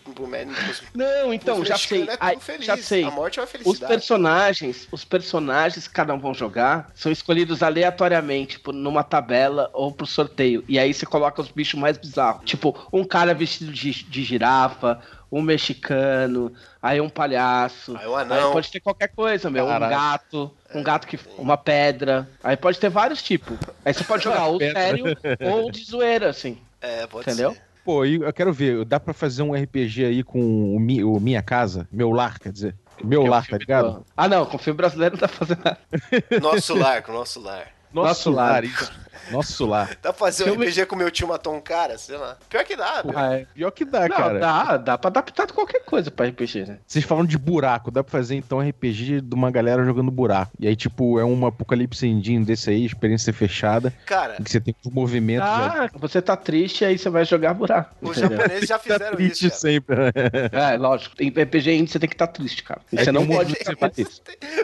Não, 0.95 1.33
então, 1.33 1.65
já 1.65 1.77
sei. 1.77 2.03
É 2.03 2.07
tudo 2.07 2.17
Ai, 2.21 2.37
feliz. 2.41 2.67
já 2.67 2.77
sei. 2.77 3.05
A 3.05 3.11
morte 3.11 3.39
é 3.39 3.43
uma 3.43 3.47
Os 3.47 3.53
felicidade. 3.53 3.93
personagens, 3.93 4.89
os 4.91 5.05
personagens 5.05 5.87
que 5.87 5.95
cada 5.95 6.13
um 6.15 6.19
vão 6.19 6.35
jogar 6.35 6.91
são 6.95 7.11
escolhidos 7.13 7.63
aleatoriamente 7.63 8.59
por, 8.59 8.73
numa 8.75 9.03
tabela 9.03 9.71
ou 9.73 9.93
pro 9.93 10.07
sorteio. 10.07 10.65
E 10.69 10.79
aí 10.79 10.93
você 10.93 11.07
coloca 11.07 11.41
os 11.41 11.49
bichos 11.49 11.79
mais 11.79 11.97
bizarros. 11.97 12.43
Tipo, 12.45 12.77
um 12.93 13.05
cara 13.05 13.35
vestido 13.35 13.73
de, 13.73 13.91
de 14.05 14.25
girafa, 14.25 14.48
um 15.31 15.43
mexicano, 15.43 16.53
aí 16.83 17.01
um 17.01 17.09
palhaço. 17.09 17.97
Aí 17.97 18.07
um 18.07 18.17
anão. 18.17 18.53
pode 18.53 18.71
ter 18.71 18.81
qualquer 18.81 19.09
coisa, 19.09 19.51
meu. 19.51 19.67
Caralho. 19.67 19.87
Um 19.87 19.97
gato, 19.97 20.51
um 20.75 20.83
gato 20.83 21.07
que. 21.07 21.19
Uma 21.37 21.57
pedra. 21.57 22.29
Aí 22.43 22.57
pode 22.57 22.79
ter 22.79 22.89
vários 22.89 23.23
tipos. 23.23 23.57
Aí 23.85 23.93
você 23.93 24.05
pode 24.05 24.25
jogar 24.25 24.47
ou 24.47 24.59
sério 24.59 25.05
ou 25.41 25.71
de 25.71 25.85
zoeira, 25.85 26.31
assim. 26.31 26.59
É, 26.81 27.07
pode 27.07 27.29
Entendeu? 27.29 27.53
ser. 27.53 27.63
Pô, 27.85 28.05
e 28.05 28.17
eu 28.17 28.33
quero 28.35 28.53
ver, 28.53 28.85
dá 28.85 29.01
pra 29.01 29.15
fazer 29.15 29.43
um 29.43 29.55
RPG 29.55 30.05
aí 30.05 30.23
com 30.23 30.41
o, 30.77 30.79
Mi- 30.79 31.03
o 31.03 31.19
Minha 31.19 31.43
Casa? 31.43 31.89
Meu 31.91 32.11
Lar, 32.11 32.39
quer 32.39 32.53
dizer. 32.53 32.75
Meu 33.03 33.21
Que 33.23 33.27
é 33.27 33.29
o 33.29 33.33
Lar, 33.33 33.47
tá 33.47 33.57
ligado? 33.57 33.91
do- 33.93 34.07
Ah, 34.17 34.29
não, 34.29 34.45
com 34.45 34.59
filme 34.59 34.77
brasileiro 34.77 35.15
não 35.15 35.19
pra 35.21 35.29
fazer 35.29 35.57
nada. 35.57 35.79
Nosso 36.43 36.75
lar, 36.77 37.03
com 37.03 37.13
o 37.13 37.15
nosso 37.15 37.41
lar. 37.41 37.69
Nosso 37.93 38.31
Lar. 38.31 38.65
isso. 38.65 38.93
Nosso 39.31 39.67
Lar. 39.67 39.89
Dá 40.03 40.13
pra 40.13 40.15
fazer 40.15 40.51
um 40.51 40.55
RPG 40.55 40.87
com 40.87 40.97
meu 40.97 41.11
tio 41.11 41.29
matou 41.29 41.55
um 41.55 41.61
cara, 41.61 41.97
sei 41.99 42.17
lá. 42.17 42.37
Pior 42.49 42.65
que 42.65 42.77
dá. 42.77 43.03
Ah, 43.15 43.35
é. 43.35 43.47
Pior 43.55 43.71
que 43.71 43.85
dá, 43.85 44.09
Não, 44.09 44.17
cara. 44.17 44.39
dá, 44.39 44.77
dá 44.77 44.99
pra 44.99 45.09
adaptar 45.09 45.47
qualquer 45.53 45.81
coisa 45.85 46.11
pra 46.11 46.27
RPG, 46.27 46.65
né? 46.67 46.79
Vocês 46.87 47.05
falam 47.05 47.25
de 47.25 47.37
buraco, 47.39 47.91
dá 47.91 48.03
pra 48.05 48.11
fazer 48.13 48.35
então 48.37 48.61
RPG 48.61 49.21
de 49.21 49.35
uma 49.35 49.51
galera 49.51 49.85
jogando 49.85 50.11
buraco. 50.11 50.53
E 50.59 50.67
aí, 50.67 50.77
tipo, 50.77 51.19
é 51.19 51.25
um 51.25 51.47
apocalipse 51.47 52.07
endinho 52.07 52.45
desse 52.45 52.71
aí, 52.71 52.85
experiência 52.85 53.33
fechada, 53.33 53.93
Cara, 54.07 54.37
em 54.39 54.43
que 54.43 54.51
você 54.51 54.61
tem 54.61 54.75
os 54.85 54.93
movimentos. 54.93 55.49
Ah, 55.49 55.89
você 55.95 56.21
tá 56.23 56.37
triste, 56.37 56.85
aí 56.85 56.99
você 56.99 57.09
vai 57.11 57.25
jogar 57.25 57.55
buraco. 57.55 57.95
os 58.03 58.17
entendeu? 58.17 58.37
japoneses 58.39 58.69
já 58.69 58.79
Tá 58.79 58.83
fizeram 58.83 59.17
triste 59.17 59.47
isso. 59.47 59.51
cara. 59.51 59.61
sempre, 59.61 59.97
né? 59.97 60.13
É, 60.73 60.77
lógico. 60.77 61.15
Em 61.21 61.29
RPG 61.29 61.73
indie 61.73 61.91
você 61.93 61.99
tem 61.99 62.09
que 62.09 62.15
estar 62.15 62.27
triste, 62.27 62.63
cara. 62.63 62.81
É 62.93 63.05
você 63.05 63.13
não 63.13 63.27
pode 63.27 63.55
você 63.55 63.75
vai-. 63.75 63.93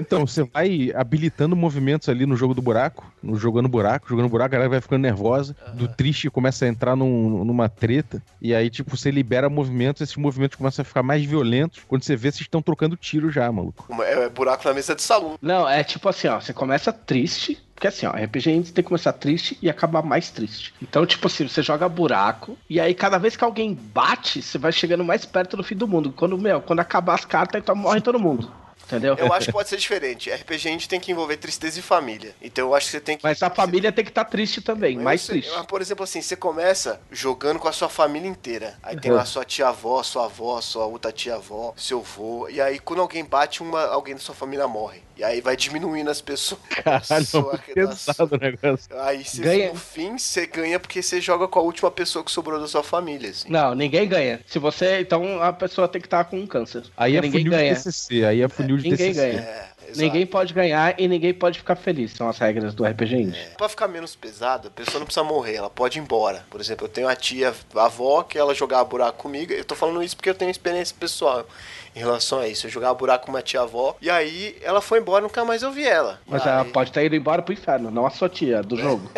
Então, 0.00 0.26
você 0.26 0.42
vai 0.44 0.92
habilitando 0.94 1.54
movimentos 1.56 2.08
ali 2.08 2.26
no 2.26 2.36
jogo 2.36 2.54
do 2.54 2.60
buraco, 2.62 3.10
no 3.22 3.36
jogando 3.36 3.68
buraco, 3.68 4.08
jogando 4.08 4.28
buraco, 4.28 4.43
a 4.44 4.48
galera 4.48 4.68
vai 4.70 4.80
ficando 4.80 5.02
nervosa, 5.02 5.56
do 5.74 5.88
triste 5.88 6.30
começa 6.30 6.64
a 6.64 6.68
entrar 6.68 6.94
num- 6.96 7.44
numa 7.44 7.68
treta, 7.68 8.22
e 8.40 8.54
aí, 8.54 8.70
tipo, 8.70 8.96
você 8.96 9.10
libera 9.10 9.48
movimentos, 9.48 10.02
esses 10.02 10.16
movimentos 10.16 10.56
começam 10.56 10.82
a 10.82 10.84
ficar 10.86 11.02
mais 11.02 11.24
violentos, 11.24 11.82
quando 11.88 12.02
você 12.02 12.14
vê, 12.16 12.30
vocês 12.30 12.42
estão 12.42 12.62
trocando 12.62 12.96
tiro 12.96 13.30
já, 13.30 13.50
maluco. 13.50 13.86
Uma- 13.88 14.04
É 14.04 14.28
buraco 14.28 14.66
na 14.68 14.74
mesa 14.74 14.94
de 14.94 15.02
salão. 15.02 15.36
Não, 15.40 15.68
é 15.68 15.82
tipo 15.82 16.08
assim, 16.08 16.28
ó. 16.28 16.40
Você 16.40 16.52
começa 16.52 16.92
triste. 16.92 17.58
Porque 17.74 17.88
assim, 17.88 18.06
ó, 18.06 18.12
RPG 18.12 18.50
indie 18.52 18.72
tem 18.72 18.84
que 18.84 18.88
começar 18.88 19.12
triste 19.12 19.58
e 19.60 19.68
acabar 19.68 20.00
mais 20.02 20.30
triste. 20.30 20.72
Então, 20.80 21.04
tipo 21.04 21.26
assim, 21.26 21.48
você 21.48 21.60
joga 21.60 21.88
buraco, 21.88 22.56
e 22.70 22.78
aí 22.78 22.94
cada 22.94 23.18
vez 23.18 23.34
que 23.36 23.42
alguém 23.42 23.74
bate, 23.74 24.40
você 24.40 24.56
vai 24.58 24.70
chegando 24.70 25.02
mais 25.04 25.24
perto 25.26 25.56
do 25.56 25.64
fim 25.64 25.74
do 25.74 25.88
mundo. 25.88 26.12
Quando, 26.12 26.38
meu, 26.38 26.60
quando 26.60 26.78
acabar 26.80 27.14
as 27.14 27.24
cartas, 27.24 27.60
então 27.60 27.74
morre 27.74 28.00
todo 28.00 28.18
mundo. 28.20 28.48
Entendeu? 28.86 29.14
Eu 29.18 29.32
acho 29.32 29.46
que 29.46 29.52
pode 29.52 29.68
ser 29.68 29.76
diferente. 29.76 30.30
RPG 30.30 30.68
a 30.68 30.72
gente 30.72 30.88
tem 30.88 31.00
que 31.00 31.10
envolver 31.12 31.36
tristeza 31.36 31.78
e 31.78 31.82
família. 31.82 32.34
Então 32.42 32.68
eu 32.68 32.74
acho 32.74 32.86
que 32.86 32.92
você 32.92 33.00
tem 33.00 33.16
que. 33.16 33.24
Mas 33.24 33.42
a 33.42 33.50
família 33.50 33.90
tem 33.92 34.04
que 34.04 34.10
estar 34.10 34.24
triste 34.24 34.60
também, 34.60 34.96
Mas 34.96 35.04
mais 35.04 35.20
você- 35.22 35.32
triste. 35.32 35.50
mas, 35.56 35.66
Por 35.66 35.80
exemplo, 35.80 36.04
assim, 36.04 36.20
você 36.22 36.36
começa 36.36 37.00
jogando 37.10 37.58
com 37.58 37.68
a 37.68 37.72
sua 37.72 37.88
família 37.88 38.28
inteira. 38.28 38.78
Aí 38.82 38.98
tem 38.98 39.10
Uhum. 39.10 39.16
lá 39.16 39.24
sua 39.24 39.44
tia-avó, 39.44 40.02
sua 40.02 40.26
avó, 40.26 40.60
sua 40.60 40.86
outra 40.86 41.10
tia-avó, 41.12 41.72
seu 41.76 42.00
vô. 42.02 42.48
E 42.48 42.60
aí, 42.60 42.78
quando 42.78 43.00
alguém 43.00 43.24
bate, 43.24 43.62
uma, 43.62 43.84
alguém 43.86 44.14
da 44.14 44.20
sua 44.20 44.34
família 44.34 44.68
morre. 44.68 45.02
E 45.16 45.22
aí 45.22 45.40
vai 45.40 45.56
diminuindo 45.56 46.10
as 46.10 46.20
pessoas. 46.20 46.60
Caralho, 46.70 47.24
Sua- 47.24 47.60
é 47.68 47.80
muito 47.80 47.96
pesado 47.96 48.34
o 48.34 48.38
negócio. 48.38 48.88
Aí 49.00 49.24
você, 49.24 49.42
Ganha. 49.42 49.68
no 49.72 49.78
fim, 49.78 50.18
você 50.18 50.46
ganha 50.46 50.80
porque 50.80 51.00
você 51.02 51.20
joga 51.20 51.46
com 51.46 51.58
a 51.58 51.62
última 51.62 51.90
pessoa 51.90 52.24
que 52.24 52.30
sobrou 52.32 52.60
da 52.60 52.66
sua 52.66 52.82
família, 52.82 53.30
assim. 53.30 53.48
Não, 53.48 53.74
ninguém 53.74 54.08
ganha. 54.08 54.40
Se 54.46 54.58
você. 54.58 55.00
Então 55.00 55.40
a 55.42 55.52
pessoa 55.52 55.86
tem 55.86 56.00
que 56.00 56.06
estar 56.08 56.24
com 56.24 56.38
um 56.38 56.46
câncer. 56.46 56.82
Aí 56.96 57.16
é 57.16 57.20
ninguém 57.20 57.42
funil 57.44 57.52
ganha. 57.52 57.74
de 57.74 57.82
TCC, 57.82 58.24
aí 58.24 58.40
é 58.42 58.48
funil 58.48 58.76
de 58.76 58.90
Ninguém 58.90 59.12
TCC. 59.12 59.26
ganha. 59.32 59.40
É, 59.40 59.68
exato. 59.94 60.06
Ninguém 60.06 60.26
pode 60.26 60.52
ganhar 60.54 60.94
e 60.98 61.08
ninguém 61.08 61.32
pode 61.34 61.58
ficar 61.58 61.76
feliz. 61.76 62.12
São 62.12 62.28
as 62.28 62.38
regras 62.38 62.74
do 62.74 62.84
RPG 62.84 63.14
indie. 63.16 63.38
Pra 63.56 63.68
ficar 63.68 63.88
menos 63.88 64.14
pesado, 64.14 64.68
a 64.68 64.70
pessoa 64.70 64.98
não 64.98 65.06
precisa 65.06 65.24
morrer, 65.24 65.56
ela 65.56 65.70
pode 65.70 65.98
ir 65.98 66.02
embora. 66.02 66.44
Por 66.50 66.60
exemplo, 66.60 66.84
eu 66.86 66.88
tenho 66.90 67.08
a 67.08 67.16
tia, 67.16 67.54
a 67.76 67.84
avó, 67.84 68.22
que 68.22 68.38
ela 68.38 68.54
jogava 68.54 68.84
buraco 68.84 69.18
comigo. 69.22 69.52
Eu 69.52 69.64
tô 69.64 69.74
falando 69.74 70.02
isso 70.02 70.16
porque 70.16 70.28
eu 70.30 70.34
tenho 70.34 70.50
experiência 70.50 70.94
pessoal 70.98 71.46
em 71.94 71.98
relação 72.00 72.40
a 72.40 72.48
isso. 72.48 72.66
Eu 72.66 72.70
jogava 72.70 72.94
buraco 72.94 73.26
com 73.26 73.32
uma 73.32 73.42
tia-avó, 73.42 73.96
e 74.02 74.10
aí 74.10 74.56
ela 74.62 74.80
foi 74.80 74.98
embora 74.98 75.20
e 75.20 75.26
nunca 75.28 75.44
mais 75.44 75.62
eu 75.62 75.70
vi 75.70 75.86
ela. 75.86 76.20
Mas 76.26 76.42
Aí- 76.46 76.52
ela 76.52 76.64
pode 76.64 76.90
ter 76.92 77.04
ido 77.06 77.14
embora 77.14 77.40
pro 77.42 77.52
inferno, 77.54 77.90
não 77.90 78.04
a 78.06 78.10
sua 78.10 78.28
tia 78.28 78.62
do 78.62 78.76
jogo. 78.80 79.08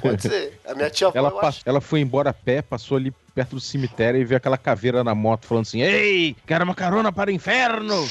Pode 0.00 0.22
ser. 0.22 0.58
A 0.66 0.74
minha 0.74 0.90
tia-avó, 0.90 1.16
Ela, 1.18 1.28
eu 1.28 1.32
pa- 1.40 1.48
acho... 1.48 1.60
ela 1.64 1.80
foi 1.80 2.00
embora 2.00 2.30
a 2.30 2.34
pé, 2.34 2.62
passou 2.62 2.96
ali 2.96 3.12
perto 3.40 3.54
do 3.54 3.60
cemitério 3.60 4.20
e 4.20 4.24
viu 4.24 4.36
aquela 4.36 4.58
caveira 4.58 5.02
na 5.02 5.14
moto 5.14 5.46
falando 5.46 5.62
assim: 5.62 5.80
Ei, 5.80 6.36
quero 6.46 6.62
uma 6.64 6.74
carona 6.74 7.10
para 7.10 7.30
o 7.30 7.32
inferno! 7.32 8.06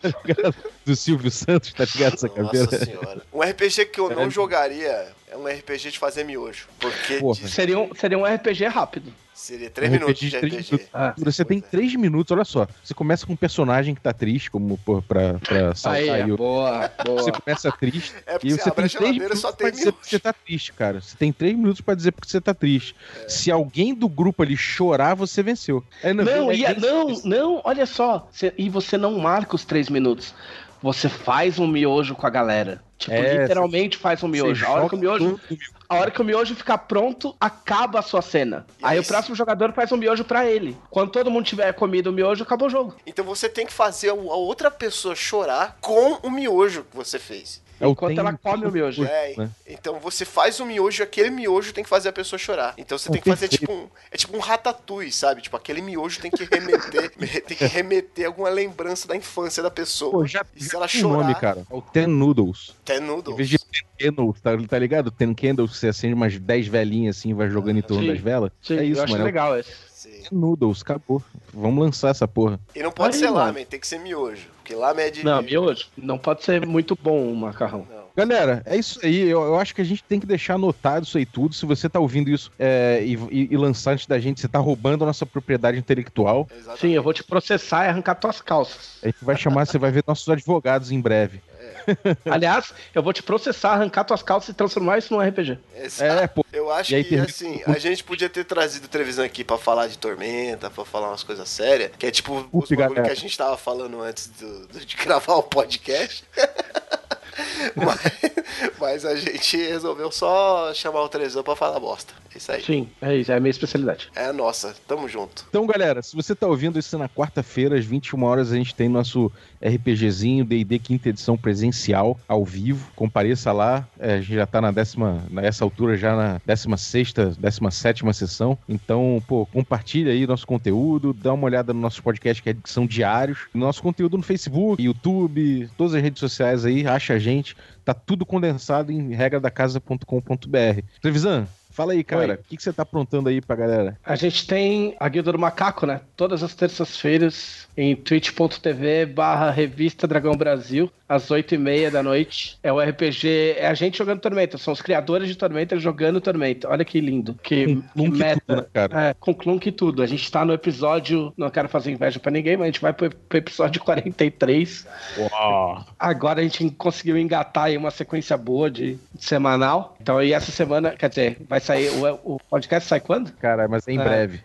Tá 0.00 0.12
ligado? 0.24 0.54
do 0.84 0.94
Silvio 0.94 1.30
Santos, 1.30 1.72
tá 1.72 1.84
ligado? 1.84 2.14
Essa 2.14 2.28
caveira. 2.28 2.64
Nossa 2.64 2.84
senhora. 2.84 3.22
Um 3.32 3.40
RPG 3.40 3.86
que 3.86 3.98
eu 4.00 4.10
não 4.10 4.30
jogaria 4.30 5.08
um 5.44 5.48
RPG 5.48 5.90
de 5.90 5.98
fazer 5.98 6.24
miojo. 6.24 6.66
Porque 6.78 7.14
Porra. 7.18 7.40
diz- 7.40 7.52
seria, 7.52 7.78
um, 7.78 7.94
seria 7.94 8.18
um 8.18 8.24
RPG 8.24 8.66
rápido. 8.66 9.12
seria 9.34 9.68
3 9.68 9.90
Um 9.90 9.92
minutos 9.94 10.18
de 10.18 10.30
de 10.30 10.38
três 10.38 10.52
RPG. 10.54 10.70
minutos. 10.72 10.88
Ah, 10.94 11.12
Você 11.18 11.44
tem 11.44 11.60
três 11.60 11.94
minutos, 11.96 12.30
olha 12.32 12.44
só. 12.44 12.66
Você 12.82 12.94
começa 12.94 13.26
com 13.26 13.32
um 13.32 13.36
personagem 13.36 13.94
que 13.94 14.00
tá 14.00 14.12
triste, 14.12 14.50
como 14.50 14.78
pra, 15.06 15.34
pra 15.40 15.74
saltar 15.74 16.00
aí, 16.22 16.32
o- 16.32 16.36
boa, 16.36 16.90
Você 17.04 17.04
boa. 17.04 17.32
começa 17.32 17.72
triste. 17.72 18.14
É 18.26 18.32
porque 18.34 18.46
E 18.46 18.50
você 18.52 18.62
você 18.62 18.68
abre 18.70 18.74
tem 18.74 18.84
a 18.84 18.88
três 18.88 18.92
geladeira 18.92 19.16
e 19.16 19.18
minutos 19.18 19.40
só 19.40 19.52
pra 19.52 19.66
tem 19.66 19.70
dizer 19.72 19.84
que 19.92 19.98
miojo. 19.98 20.08
você 20.08 20.18
tá 20.20 20.32
triste, 20.32 20.72
cara. 20.72 21.00
Você 21.00 21.16
tem 21.16 21.32
três 21.32 21.56
minutos 21.56 21.80
pra 21.80 21.94
dizer 21.94 22.12
porque 22.12 22.30
você 22.30 22.40
tá 22.40 22.54
triste. 22.54 22.94
Se 23.28 23.50
alguém 23.50 23.92
do 23.94 24.08
grupo 24.08 24.42
ali 24.42 24.56
chorar, 24.56 25.14
você 25.14 25.42
venceu. 25.42 25.84
É, 26.02 26.12
Não, 26.14 26.50
é- 26.50 26.56
e, 26.56 26.64
é- 26.64 26.78
não, 26.78 27.08
não, 27.24 27.60
olha 27.64 27.86
só. 27.86 28.28
Cê- 28.32 28.54
e 28.56 28.68
você 28.70 28.96
não 28.96 29.18
marca 29.18 29.56
os 29.56 29.64
três 29.64 29.88
minutos. 29.90 30.32
Você 30.80 31.08
faz 31.08 31.58
um 31.58 31.66
miojo 31.66 32.14
com 32.14 32.26
a 32.26 32.30
galera. 32.30 32.82
Tipo, 33.04 33.16
É, 33.16 33.42
literalmente 33.42 33.98
faz 33.98 34.22
um 34.22 34.28
miojo. 34.28 34.64
A 34.64 34.70
hora, 34.70 34.88
que 34.88 34.94
o 34.94 34.98
miojo 34.98 35.38
a 35.86 35.96
hora 35.96 36.10
que 36.10 36.22
o 36.22 36.24
miojo 36.24 36.54
ficar 36.54 36.78
pronto, 36.78 37.36
acaba 37.38 37.98
a 37.98 38.02
sua 38.02 38.22
cena. 38.22 38.66
E 38.80 38.84
Aí 38.84 38.94
aí 38.94 38.98
o 38.98 39.04
próximo 39.04 39.36
jogador 39.36 39.72
faz 39.72 39.92
um 39.92 39.96
miojo 39.98 40.24
pra 40.24 40.46
ele. 40.46 40.74
Quando 40.90 41.10
todo 41.10 41.30
mundo 41.30 41.44
tiver 41.44 41.70
comido 41.74 42.08
o 42.08 42.12
miojo, 42.12 42.42
acabou 42.42 42.68
o 42.68 42.70
jogo. 42.70 42.96
Então 43.06 43.22
você 43.24 43.46
tem 43.46 43.66
que 43.66 43.72
fazer 43.72 44.08
a 44.08 44.14
outra 44.14 44.70
pessoa 44.70 45.14
chorar 45.14 45.76
com 45.82 46.18
o 46.22 46.30
miojo 46.30 46.84
que 46.90 46.96
você 46.96 47.18
fez. 47.18 47.62
É 47.80 47.86
o 47.86 47.90
Enquanto 47.90 48.10
tem- 48.10 48.18
ela 48.18 48.38
come 48.40 48.66
o 48.66 48.70
miojo. 48.70 49.04
É, 49.04 49.34
né? 49.36 49.50
então 49.66 49.98
você 49.98 50.24
faz 50.24 50.60
o 50.60 50.64
miojo 50.66 51.02
e 51.02 51.04
aquele 51.04 51.30
miojo 51.30 51.72
tem 51.72 51.82
que 51.82 51.90
fazer 51.90 52.08
a 52.08 52.12
pessoa 52.12 52.38
chorar. 52.38 52.74
Então 52.78 52.96
você 52.96 53.10
tem 53.10 53.20
que 53.20 53.28
fazer 53.28 53.48
tipo 53.48 53.72
um. 53.72 53.88
É 54.10 54.16
tipo 54.16 54.36
um 54.36 54.40
ratatouille, 54.40 55.12
sabe? 55.12 55.42
Tipo, 55.42 55.56
aquele 55.56 55.80
miojo 55.80 56.20
tem 56.20 56.30
que 56.30 56.44
remeter. 56.44 57.10
tem 57.46 57.56
que 57.56 57.66
remeter 57.66 58.26
alguma 58.26 58.48
lembrança 58.48 59.08
da 59.08 59.16
infância 59.16 59.62
da 59.62 59.70
pessoa. 59.70 60.12
Pô, 60.12 60.26
já, 60.26 60.44
e 60.54 60.62
se 60.62 60.70
já 60.70 60.78
ela 60.78 60.88
chorar. 60.88 61.22
nome, 61.22 61.34
cara. 61.34 61.66
É 61.70 61.74
o 61.74 61.82
Ten 61.82 62.06
Noodles. 62.06 62.74
Em 62.88 63.00
noodles. 63.00 63.36
vez 63.36 63.48
de 63.48 63.58
Ten 63.58 63.84
Candles, 63.98 64.40
tá, 64.40 64.50
tá 64.68 64.78
ligado? 64.78 65.10
Ten 65.10 65.34
Candles, 65.34 65.76
você 65.76 65.88
acende 65.88 66.14
umas 66.14 66.38
10 66.38 66.68
velhinhas 66.68 67.18
assim 67.18 67.30
e 67.30 67.34
vai 67.34 67.48
jogando 67.48 67.78
em 67.78 67.82
torno 67.82 68.02
Sim. 68.04 68.08
das 68.08 68.20
velas. 68.20 68.50
Sim, 68.62 68.78
é 68.78 68.84
isso, 68.84 69.00
eu 69.00 69.04
acho 69.04 69.12
mano. 69.12 69.22
É 69.22 69.24
o 69.24 69.26
legal 69.26 69.58
esse. 69.58 69.93
Sim. 70.04 70.22
Ten 70.28 70.38
Noodles, 70.38 70.82
acabou. 70.82 71.22
Vamos 71.52 71.84
lançar 71.84 72.10
essa 72.10 72.28
porra. 72.28 72.60
E 72.74 72.82
não 72.82 72.90
pode 72.92 73.14
Aí, 73.14 73.20
ser 73.20 73.26
mano. 73.30 73.38
lamen, 73.38 73.64
tem 73.64 73.80
que 73.80 73.86
ser 73.86 73.98
miojo. 73.98 74.48
Porque 74.56 74.74
lamen 74.74 75.06
é 75.06 75.10
de. 75.10 75.24
Não, 75.24 75.42
miojo 75.42 75.86
não 75.96 76.18
pode 76.18 76.44
ser 76.44 76.66
muito 76.66 76.96
bom 77.00 77.30
o 77.30 77.36
macarrão. 77.36 77.86
Não. 77.90 78.04
Galera, 78.16 78.62
é 78.64 78.76
isso 78.76 79.00
aí. 79.02 79.22
Eu, 79.28 79.42
eu 79.42 79.56
acho 79.58 79.74
que 79.74 79.80
a 79.80 79.84
gente 79.84 80.02
tem 80.04 80.20
que 80.20 80.26
deixar 80.26 80.54
anotado 80.54 81.04
isso 81.04 81.18
aí 81.18 81.26
tudo. 81.26 81.54
Se 81.54 81.66
você 81.66 81.88
tá 81.88 81.98
ouvindo 81.98 82.30
isso 82.30 82.50
é, 82.58 83.02
e, 83.04 83.14
e- 83.30 83.48
e 83.50 83.56
lançar 83.56 83.92
antes 83.92 84.06
da 84.06 84.18
gente, 84.20 84.40
você 84.40 84.46
tá 84.46 84.58
roubando 84.60 85.02
a 85.02 85.06
nossa 85.06 85.26
propriedade 85.26 85.78
intelectual. 85.78 86.46
Exatamente. 86.50 86.80
Sim, 86.80 86.90
eu 86.92 87.02
vou 87.02 87.12
te 87.12 87.24
processar 87.24 87.86
e 87.86 87.88
arrancar 87.88 88.14
tuas 88.14 88.40
calças. 88.40 88.98
A 89.02 89.06
gente 89.06 89.24
vai 89.24 89.36
chamar, 89.36 89.66
você 89.66 89.78
vai 89.78 89.90
ver 89.90 90.04
nossos 90.06 90.28
advogados 90.28 90.92
em 90.92 91.00
breve. 91.00 91.40
Aliás, 92.30 92.72
eu 92.94 93.02
vou 93.02 93.12
te 93.12 93.22
processar, 93.22 93.72
arrancar 93.72 94.04
tuas 94.04 94.22
calças 94.22 94.50
e 94.50 94.54
transformar 94.54 94.98
isso 94.98 95.12
num 95.14 95.20
RPG. 95.20 95.58
Exato. 95.76 96.22
É, 96.22 96.26
pô. 96.26 96.44
Eu 96.52 96.70
acho 96.70 96.94
aí 96.94 97.04
que, 97.04 97.16
assim, 97.18 97.60
a 97.66 97.78
gente 97.78 98.02
podia 98.04 98.28
ter 98.28 98.44
trazido 98.44 98.86
televisão 98.88 99.24
aqui 99.24 99.42
pra 99.44 99.58
falar 99.58 99.86
de 99.88 99.98
Tormenta, 99.98 100.70
pra 100.70 100.84
falar 100.84 101.08
umas 101.08 101.22
coisas 101.22 101.48
sérias, 101.48 101.90
que 101.98 102.06
é 102.06 102.10
tipo 102.10 102.48
os 102.52 102.68
bagulho 102.70 102.76
galera. 102.78 103.02
que 103.02 103.10
a 103.10 103.14
gente 103.14 103.36
tava 103.36 103.56
falando 103.56 104.00
antes 104.00 104.28
do- 104.28 104.66
do- 104.68 104.84
de 104.84 104.96
gravar 105.02 105.34
o 105.34 105.42
podcast. 105.42 106.24
mas, 107.76 108.74
mas 108.78 109.04
a 109.04 109.16
gente 109.16 109.56
resolveu 109.56 110.10
só 110.10 110.72
chamar 110.74 111.02
o 111.02 111.08
televisão 111.08 111.42
pra 111.42 111.56
falar 111.56 111.78
bosta. 111.80 112.12
É 112.34 112.38
isso 112.38 112.50
aí. 112.52 112.62
Sim, 112.64 112.88
é 113.00 113.16
isso, 113.16 113.30
é 113.30 113.36
a 113.36 113.40
minha 113.40 113.50
especialidade. 113.50 114.10
É 114.16 114.26
a 114.26 114.32
nossa. 114.32 114.74
Tamo 114.88 115.08
junto. 115.08 115.44
Então, 115.48 115.64
galera, 115.66 116.02
se 116.02 116.16
você 116.16 116.34
tá 116.34 116.46
ouvindo 116.48 116.78
isso 116.78 116.98
na 116.98 117.08
quarta-feira, 117.08 117.78
às 117.78 117.84
21 117.84 118.22
horas, 118.24 118.50
a 118.52 118.56
gente 118.56 118.74
tem 118.74 118.88
nosso 118.88 119.30
RPGzinho 119.64 120.44
D&D 120.44 120.78
quinta 120.80 121.08
edição 121.08 121.36
presencial, 121.36 122.18
ao 122.28 122.44
vivo. 122.44 122.90
Compareça 122.96 123.52
lá. 123.52 123.86
É, 123.98 124.14
a 124.14 124.20
gente 124.20 124.34
já 124.34 124.46
tá 124.46 124.60
na 124.60 124.70
décima, 124.72 125.24
nessa 125.30 125.64
altura 125.64 125.96
já 125.96 126.16
na 126.16 126.40
16ª, 126.40 127.36
17ª 127.40 128.12
sessão. 128.12 128.58
Então, 128.68 129.22
pô, 129.28 129.46
compartilha 129.46 130.12
aí 130.12 130.26
nosso 130.26 130.46
conteúdo, 130.46 131.12
dá 131.12 131.32
uma 131.32 131.44
olhada 131.44 131.72
no 131.72 131.80
nosso 131.80 132.02
podcast 132.02 132.42
que 132.42 132.50
é- 132.50 132.54
que 132.54 132.68
são 132.70 132.86
diários. 132.86 133.46
Nosso 133.54 133.80
conteúdo 133.82 134.16
no 134.16 134.22
Facebook, 134.22 134.82
YouTube, 134.82 135.68
todas 135.76 135.94
as 135.94 136.02
redes 136.02 136.20
sociais 136.20 136.64
aí, 136.64 136.86
acha 136.86 137.14
a 137.14 137.18
gente. 137.24 137.56
Tá 137.84 137.92
tudo 137.92 138.24
condensado 138.24 138.92
em 138.92 139.14
regradacasa.com.br. 139.14 140.82
Trevisan, 141.00 141.48
Fala 141.74 141.92
aí, 141.92 142.04
cara, 142.04 142.34
o 142.34 142.48
que, 142.48 142.56
que 142.56 142.62
você 142.62 142.72
tá 142.72 142.84
aprontando 142.84 143.28
aí 143.28 143.40
pra 143.40 143.56
galera? 143.56 143.98
A 144.04 144.14
gente 144.14 144.46
tem 144.46 144.94
a 145.00 145.08
Guilda 145.08 145.32
do 145.32 145.38
Macaco, 145.40 145.84
né? 145.84 146.02
Todas 146.16 146.40
as 146.44 146.54
terças-feiras 146.54 147.66
em 147.76 147.96
twitch.tv 147.96 149.06
barra 149.06 149.50
Revista 149.50 150.06
Dragão 150.06 150.36
Brasil, 150.36 150.88
às 151.08 151.28
8h30 151.28 151.90
da 151.90 152.00
noite. 152.00 152.56
É 152.62 152.72
o 152.72 152.80
RPG, 152.80 153.56
é 153.58 153.66
a 153.66 153.74
gente 153.74 153.98
jogando 153.98 154.20
Tormenta, 154.20 154.56
são 154.56 154.72
os 154.72 154.80
criadores 154.80 155.26
de 155.26 155.34
Tormenta 155.34 155.76
jogando 155.76 156.20
Tormenta. 156.20 156.68
Olha 156.68 156.84
que 156.84 157.00
lindo. 157.00 157.34
Que, 157.42 157.82
Com 157.92 158.10
que 158.10 158.16
e 158.16 158.18
meta. 158.18 158.42
tudo, 158.46 158.60
né, 158.60 158.66
cara? 158.72 159.08
É, 159.08 159.14
com 159.14 159.34
Clunk 159.34 159.68
e 159.68 159.72
tudo. 159.72 160.00
A 160.00 160.06
gente 160.06 160.30
tá 160.30 160.44
no 160.44 160.52
episódio, 160.52 161.32
não 161.36 161.50
quero 161.50 161.68
fazer 161.68 161.90
inveja 161.90 162.20
pra 162.20 162.30
ninguém, 162.30 162.56
mas 162.56 162.62
a 162.62 162.66
gente 162.66 162.80
vai 162.80 162.92
pro, 162.92 163.10
pro 163.10 163.38
episódio 163.38 163.82
43. 163.82 164.86
Uau. 165.18 165.84
Agora 165.98 166.40
a 166.40 166.44
gente 166.44 166.70
conseguiu 166.70 167.18
engatar 167.18 167.64
aí 167.64 167.76
uma 167.76 167.90
sequência 167.90 168.36
boa 168.36 168.70
de, 168.70 168.96
de 169.12 169.24
semanal. 169.24 169.96
Então 170.00 170.18
aí 170.18 170.32
essa 170.32 170.52
semana, 170.52 170.92
quer 170.92 171.08
dizer, 171.08 171.38
vai 171.48 171.63
sair, 171.64 171.88
o, 171.90 172.34
o 172.34 172.38
podcast 172.50 172.88
sai 172.88 173.00
quando? 173.00 173.32
Cara, 173.32 173.66
mas 173.68 173.86
é 173.88 173.92
em 173.92 173.98
É. 174.00 174.04
breve. 174.04 174.40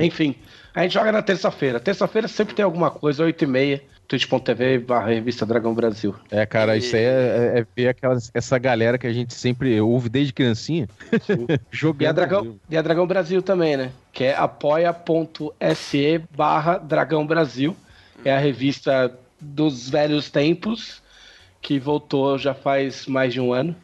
Enfim, 0.00 0.34
a 0.74 0.82
gente 0.82 0.92
joga 0.94 1.12
na 1.12 1.22
terça-feira. 1.22 1.78
Terça-feira 1.80 2.28
sempre 2.28 2.54
tem 2.54 2.64
alguma 2.64 2.90
coisa, 2.90 3.24
8h30, 3.24 3.80
twitch.tv 4.08 4.78
barra 4.80 5.08
Revista 5.08 5.46
Dragão 5.46 5.74
Brasil. 5.74 6.14
É, 6.30 6.44
cara, 6.44 6.76
E- 6.76 6.80
isso 6.80 6.94
aí 6.96 7.02
é, 7.04 7.06
é- 7.56 7.58
é 7.60 7.66
ver 7.74 7.88
aquela, 7.88 8.18
essa 8.34 8.58
galera 8.58 8.98
que 8.98 9.06
a 9.06 9.12
gente 9.12 9.32
sempre 9.34 9.80
ouve 9.80 10.08
desde 10.08 10.32
criancinha 10.32 10.88
jogando. 11.70 12.02
E 12.02 12.06
a, 12.06 12.12
Dragão, 12.12 12.56
e 12.68 12.76
a 12.76 12.82
Dragão 12.82 13.06
Brasil 13.06 13.40
também, 13.42 13.76
né? 13.76 13.90
Que 14.12 14.24
é 14.24 14.36
apoia.se 14.36 16.20
barra 16.36 16.78
Dragão 16.78 17.26
Brasil. 17.26 17.76
É 18.24 18.32
a 18.34 18.38
revista 18.38 19.12
dos 19.40 19.88
velhos 19.90 20.30
tempos, 20.30 21.02
que 21.60 21.78
voltou 21.78 22.38
já 22.38 22.54
faz 22.54 23.06
mais 23.06 23.32
de 23.32 23.40
um 23.40 23.52
ano. 23.52 23.74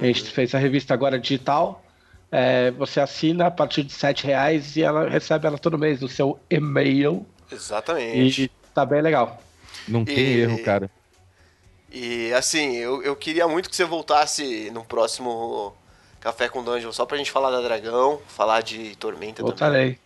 A 0.00 0.04
gente 0.04 0.24
fez 0.24 0.54
a 0.54 0.58
revista 0.58 0.92
agora 0.92 1.18
digital. 1.18 1.82
É, 2.38 2.70
você 2.72 3.00
assina 3.00 3.46
a 3.46 3.50
partir 3.50 3.82
de 3.82 3.92
7 3.94 4.26
reais 4.26 4.76
e 4.76 4.82
ela 4.82 5.08
recebe 5.08 5.46
ela 5.46 5.56
todo 5.56 5.78
mês 5.78 6.00
no 6.02 6.08
seu 6.08 6.38
e-mail. 6.50 7.24
Exatamente. 7.50 8.42
E 8.42 8.50
tá 8.74 8.84
bem 8.84 9.00
legal. 9.00 9.40
Não 9.88 10.04
tem 10.04 10.18
E- 10.18 10.40
erro, 10.40 10.62
cara. 10.62 10.90
E 11.90 12.32
assim, 12.34 12.76
eu, 12.76 13.02
eu 13.02 13.16
queria 13.16 13.48
muito 13.48 13.70
que 13.70 13.76
você 13.76 13.84
voltasse 13.84 14.70
no 14.70 14.84
próximo 14.84 15.74
Café 16.20 16.48
com 16.48 16.62
Dungeon 16.62 16.92
só 16.92 17.06
pra 17.06 17.16
gente 17.16 17.30
falar 17.30 17.50
da 17.50 17.60
Dragão, 17.62 18.20
falar 18.28 18.60
de 18.62 18.94
Tormenta 18.96 19.36
também. 19.36 19.50
Voltarei. 19.50 19.98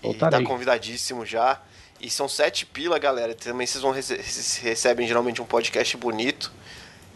E 0.00 0.06
Voltarei. 0.06 0.38
tá 0.40 0.46
convidadíssimo 0.46 1.26
já. 1.26 1.60
E 2.00 2.08
são 2.08 2.28
sete 2.28 2.64
pila, 2.64 2.98
galera. 2.98 3.34
Também 3.34 3.66
vocês 3.66 3.82
vão 3.82 3.90
rece 3.90 4.16
recebem 4.62 5.06
geralmente 5.06 5.42
um 5.42 5.44
podcast 5.44 5.96
bonito. 5.96 6.50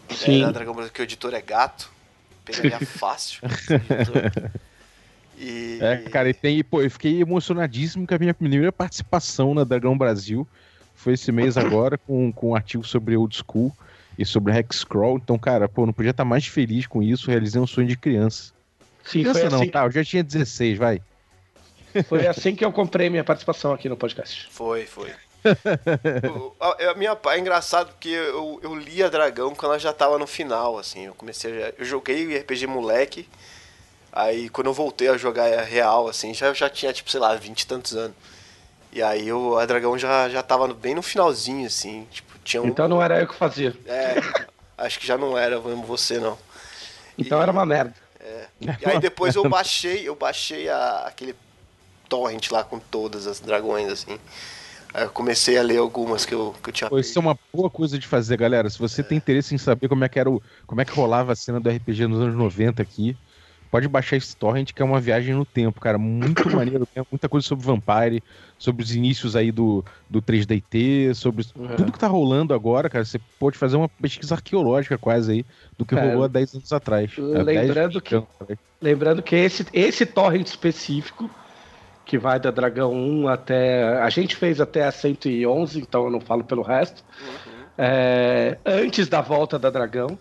É, 0.09 0.13
Sim. 0.13 0.41
da 0.41 0.51
Dragão 0.51 0.73
Brasil, 0.75 0.91
que 0.93 1.01
o 1.01 1.03
editor 1.03 1.33
é 1.33 1.41
gato. 1.41 1.89
Pegaria 2.45 2.79
fácil. 2.85 3.41
E... 5.37 5.79
É, 5.81 5.97
cara, 6.09 6.29
e 6.29 6.33
tem, 6.33 6.63
pô, 6.63 6.81
eu 6.81 6.89
fiquei 6.89 7.21
emocionadíssimo 7.21 8.07
com 8.07 8.15
a 8.15 8.19
minha 8.19 8.33
primeira 8.33 8.71
participação 8.71 9.53
na 9.53 9.63
Dragão 9.63 9.97
Brasil. 9.97 10.47
Foi 10.95 11.13
esse 11.13 11.31
mês 11.31 11.57
agora, 11.57 11.97
com, 11.97 12.31
com 12.31 12.51
um 12.51 12.55
artigo 12.55 12.85
sobre 12.85 13.17
old 13.17 13.35
school 13.35 13.75
e 14.17 14.25
sobre 14.25 14.57
Hexcrawl. 14.57 15.17
Então, 15.17 15.37
cara, 15.37 15.67
pô, 15.67 15.85
não 15.85 15.93
podia 15.93 16.11
estar 16.11 16.23
mais 16.23 16.45
feliz 16.45 16.87
com 16.87 17.01
isso. 17.01 17.29
Realizei 17.29 17.59
um 17.59 17.67
sonho 17.67 17.87
de 17.87 17.97
criança. 17.97 18.53
Sim, 19.03 19.21
criança 19.21 19.39
foi 19.41 19.49
não, 19.49 19.61
assim, 19.61 19.69
tá? 19.69 19.85
Eu 19.85 19.91
já 19.91 20.03
tinha 20.03 20.23
16, 20.23 20.77
vai. 20.77 21.01
foi 22.07 22.25
assim 22.27 22.55
que 22.55 22.63
eu 22.63 22.71
comprei 22.71 23.09
minha 23.09 23.23
participação 23.23 23.73
aqui 23.73 23.89
no 23.89 23.97
podcast. 23.97 24.47
Foi, 24.49 24.85
foi. 24.85 25.11
O- 26.29 26.53
a, 26.59 26.91
a 26.91 26.95
minha 26.95 27.17
é 27.27 27.39
engraçado 27.39 27.87
porque 27.91 28.09
eu, 28.09 28.59
eu 28.63 28.75
li 28.75 29.03
a 29.03 29.09
Dragão 29.09 29.53
quando 29.55 29.71
ela 29.71 29.79
já 29.79 29.91
tava 29.93 30.17
no 30.17 30.27
final, 30.27 30.77
assim. 30.77 31.05
Eu 31.05 31.13
comecei 31.15 31.63
a, 31.63 31.73
eu 31.77 31.85
joguei 31.85 32.37
RPG 32.37 32.67
moleque. 32.67 33.27
Aí 34.11 34.49
quando 34.49 34.67
eu 34.67 34.73
voltei 34.73 35.07
a 35.09 35.17
jogar 35.17 35.63
real, 35.63 36.07
assim, 36.07 36.33
já, 36.33 36.53
já 36.53 36.69
tinha, 36.69 36.93
tipo, 36.93 37.09
sei 37.09 37.19
lá, 37.19 37.35
20 37.35 37.61
e 37.61 37.67
tantos 37.67 37.95
anos. 37.95 38.15
E 38.91 39.01
aí 39.01 39.27
eu, 39.27 39.57
a 39.57 39.65
Dragão 39.65 39.97
já, 39.97 40.29
já 40.29 40.43
tava 40.43 40.67
no- 40.67 40.75
bem 40.75 40.93
no 40.93 41.01
finalzinho, 41.01 41.65
assim. 41.65 42.07
Tipo, 42.11 42.37
tinha 42.43 42.61
um. 42.61 42.67
Então 42.67 42.87
não 42.87 43.01
era 43.01 43.19
eu 43.19 43.27
que 43.27 43.35
fazia. 43.35 43.75
É, 43.87 44.15
acho 44.77 44.99
que 44.99 45.07
já 45.07 45.17
não 45.17 45.37
era 45.37 45.59
mesmo 45.59 45.83
você, 45.83 46.19
não. 46.19 46.37
Então 47.17 47.39
E- 47.39 47.41
era 47.41 47.51
uma 47.51 47.65
merda. 47.65 47.95
E 48.79 48.85
aí 48.85 48.99
depois 48.99 49.35
eu 49.35 49.47
baixei, 49.49 50.07
eu 50.07 50.15
baixei 50.15 50.69
a- 50.69 51.03
aquele 51.07 51.35
torrent 52.07 52.51
lá 52.51 52.63
com 52.63 52.79
todas 52.79 53.27
as 53.27 53.39
dragões, 53.39 53.91
assim. 53.91 54.19
Aí 54.93 55.03
eu 55.05 55.09
comecei 55.09 55.57
a 55.57 55.63
ler 55.63 55.77
algumas 55.77 56.25
que 56.25 56.33
eu, 56.33 56.53
que 56.61 56.69
eu 56.69 56.73
tinha 56.73 56.89
Pô, 56.89 56.99
isso 56.99 57.17
é 57.17 57.21
uma 57.21 57.35
boa 57.53 57.69
coisa 57.69 57.97
de 57.97 58.07
fazer, 58.07 58.37
galera. 58.37 58.69
Se 58.69 58.77
você 58.77 59.01
tem 59.03 59.17
interesse 59.17 59.55
em 59.55 59.57
saber 59.57 59.87
como 59.87 60.03
é 60.03 60.09
que 60.09 60.19
era 60.19 60.29
o, 60.29 60.41
como 60.67 60.81
é 60.81 60.85
que 60.85 60.91
rolava 60.91 61.31
a 61.31 61.35
cena 61.35 61.59
do 61.59 61.69
RPG 61.69 62.05
nos 62.07 62.19
anos 62.21 62.35
90 62.35 62.81
aqui, 62.81 63.15
pode 63.71 63.87
baixar 63.87 64.17
esse 64.17 64.37
torrent 64.37 64.71
que 64.71 64.83
é 64.83 64.85
uma 64.85 64.99
viagem 65.01 65.33
no 65.33 65.45
tempo, 65.45 65.81
cara. 65.81 65.97
Muito 65.97 66.47
maneiro, 66.55 66.85
tem 66.85 67.03
muita 67.11 67.27
coisa 67.27 67.47
sobre 67.47 67.65
Vampire, 67.65 68.21
sobre 68.59 68.83
os 68.83 68.93
inícios 68.95 69.35
aí 69.35 69.51
do, 69.51 69.83
do 70.07 70.21
3DT, 70.21 71.15
sobre 71.15 71.43
Uhum. 71.55 71.75
tudo 71.75 71.91
que 71.91 71.97
tá 71.97 72.07
rolando 72.07 72.53
agora, 72.53 72.87
cara. 72.87 73.03
Você 73.03 73.19
pode 73.39 73.57
fazer 73.57 73.77
uma 73.77 73.89
pesquisa 73.89 74.35
arqueológica 74.35 74.95
quase 74.99 75.31
aí 75.31 75.45
do 75.75 75.85
que 75.85 75.95
É, 75.95 75.99
rolou 76.07 76.23
há 76.23 76.27
10 76.27 76.53
anos 76.53 76.71
atrás. 76.71 77.11
Há 77.17 77.43
10, 77.43 77.67
lembrando 77.67 77.93
20 77.93 78.03
que- 78.03 78.15
anos 78.15 78.27
atrás. 78.39 78.59
Lembrando 78.79 79.23
que 79.23 79.35
esse, 79.35 79.65
esse 79.73 80.05
torrent 80.05 80.45
específico, 80.45 81.27
que 82.05 82.17
vai 82.17 82.39
da 82.39 82.51
Dragão 82.51 82.93
1 82.93 83.27
até. 83.27 83.83
A 83.99 84.09
gente 84.09 84.35
fez 84.35 84.59
até 84.59 84.83
a 84.85 84.91
111, 84.91 85.79
então 85.79 86.05
eu 86.05 86.11
não 86.11 86.19
falo 86.19 86.43
pelo 86.43 86.61
resto. 86.61 87.03
É, 87.77 88.57
antes 88.65 89.07
da 89.07 89.21
volta 89.21 89.57
da 89.57 89.69
Dragão. 89.69 90.17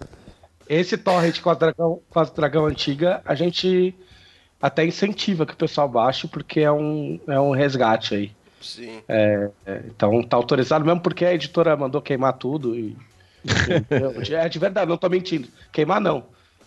Esse 0.68 0.96
torrent 0.96 1.40
com 1.40 1.50
a 1.50 1.54
Dragão, 1.54 2.00
com 2.08 2.18
a 2.20 2.24
Dragão 2.24 2.66
antiga, 2.66 3.20
a 3.24 3.34
gente 3.34 3.94
até 4.60 4.84
incentiva 4.84 5.44
que 5.44 5.54
o 5.54 5.56
pessoal 5.56 5.88
baixe, 5.88 6.28
porque 6.28 6.60
é 6.60 6.70
um, 6.70 7.20
é 7.26 7.38
um 7.40 7.50
resgate 7.50 8.14
aí. 8.14 8.32
Sim. 8.60 9.02
É, 9.08 9.50
então 9.88 10.22
tá 10.22 10.36
autorizado 10.36 10.84
mesmo 10.84 11.00
porque 11.00 11.24
a 11.24 11.34
editora 11.34 11.76
mandou 11.76 12.00
queimar 12.00 12.34
tudo 12.34 12.76
e. 12.76 12.96
e- 13.44 14.34
é 14.34 14.48
de 14.48 14.58
verdade, 14.58 14.88
não 14.88 14.96
tô 14.96 15.08
mentindo. 15.08 15.48
Queimar 15.72 16.00
não. 16.00 16.24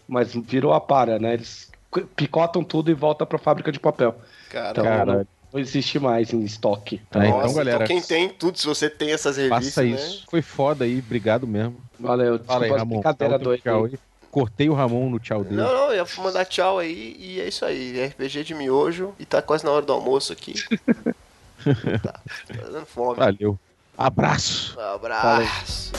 Mas 0.08 0.34
virou 0.36 0.74
a 0.74 0.82
para, 0.82 1.18
né? 1.18 1.34
Eles 1.34 1.72
picotam 2.16 2.64
tudo 2.64 2.92
e 2.92 2.94
volta 2.94 3.26
pra 3.26 3.38
fábrica 3.38 3.72
de 3.72 3.80
papel. 3.80 4.20
Cara, 4.50 4.72
Então 4.72 4.84
Cara. 4.84 5.28
não, 5.54 5.60
existe 5.60 6.00
mais 6.00 6.34
em 6.34 6.44
estoque. 6.44 7.02
Tá, 7.10 7.26
então, 7.26 7.42
nossa, 7.42 7.56
galera, 7.56 7.86
quem 7.86 8.02
tem 8.02 8.30
tudo, 8.30 8.58
se 8.58 8.66
você 8.66 8.90
tem 8.90 9.12
essas 9.12 9.38
revistas, 9.38 9.66
Faça 9.74 9.84
né? 9.84 9.90
isso. 9.90 10.26
Foi 10.30 10.42
foda 10.42 10.86
aí, 10.86 11.00
obrigado 11.00 11.48
mesmo. 11.48 11.78
Valeu, 12.00 12.40
Fala 12.40 12.66
aí, 12.66 12.72
Ramon. 12.72 12.96
Brincadeira 12.96 13.40
doida. 13.40 14.00
Cortei 14.30 14.70
o 14.70 14.74
Ramon 14.74 15.10
no 15.10 15.18
tchau 15.18 15.46
dele. 15.46 15.56
Não, 15.56 15.74
não, 15.74 15.94
eu 15.94 16.04
ia 16.04 16.22
mandar 16.22 16.44
tchau 16.44 16.78
aí 16.78 17.16
e 17.18 17.40
é 17.40 17.48
isso 17.48 17.64
aí. 17.64 18.06
RPG 18.06 18.44
de 18.44 18.54
miojo 18.54 19.14
e 19.18 19.26
tá 19.26 19.42
quase 19.42 19.64
na 19.64 19.72
hora 19.72 19.86
do 19.86 19.94
almoço 19.94 20.34
aqui. 20.34 20.56
tá, 22.04 22.12
tá 22.12 22.70
dando 22.70 22.86
fome. 22.86 23.18
Valeu. 23.18 23.58
Abraço. 23.98 24.78
Um 24.78 24.82
abraço. 24.82 25.94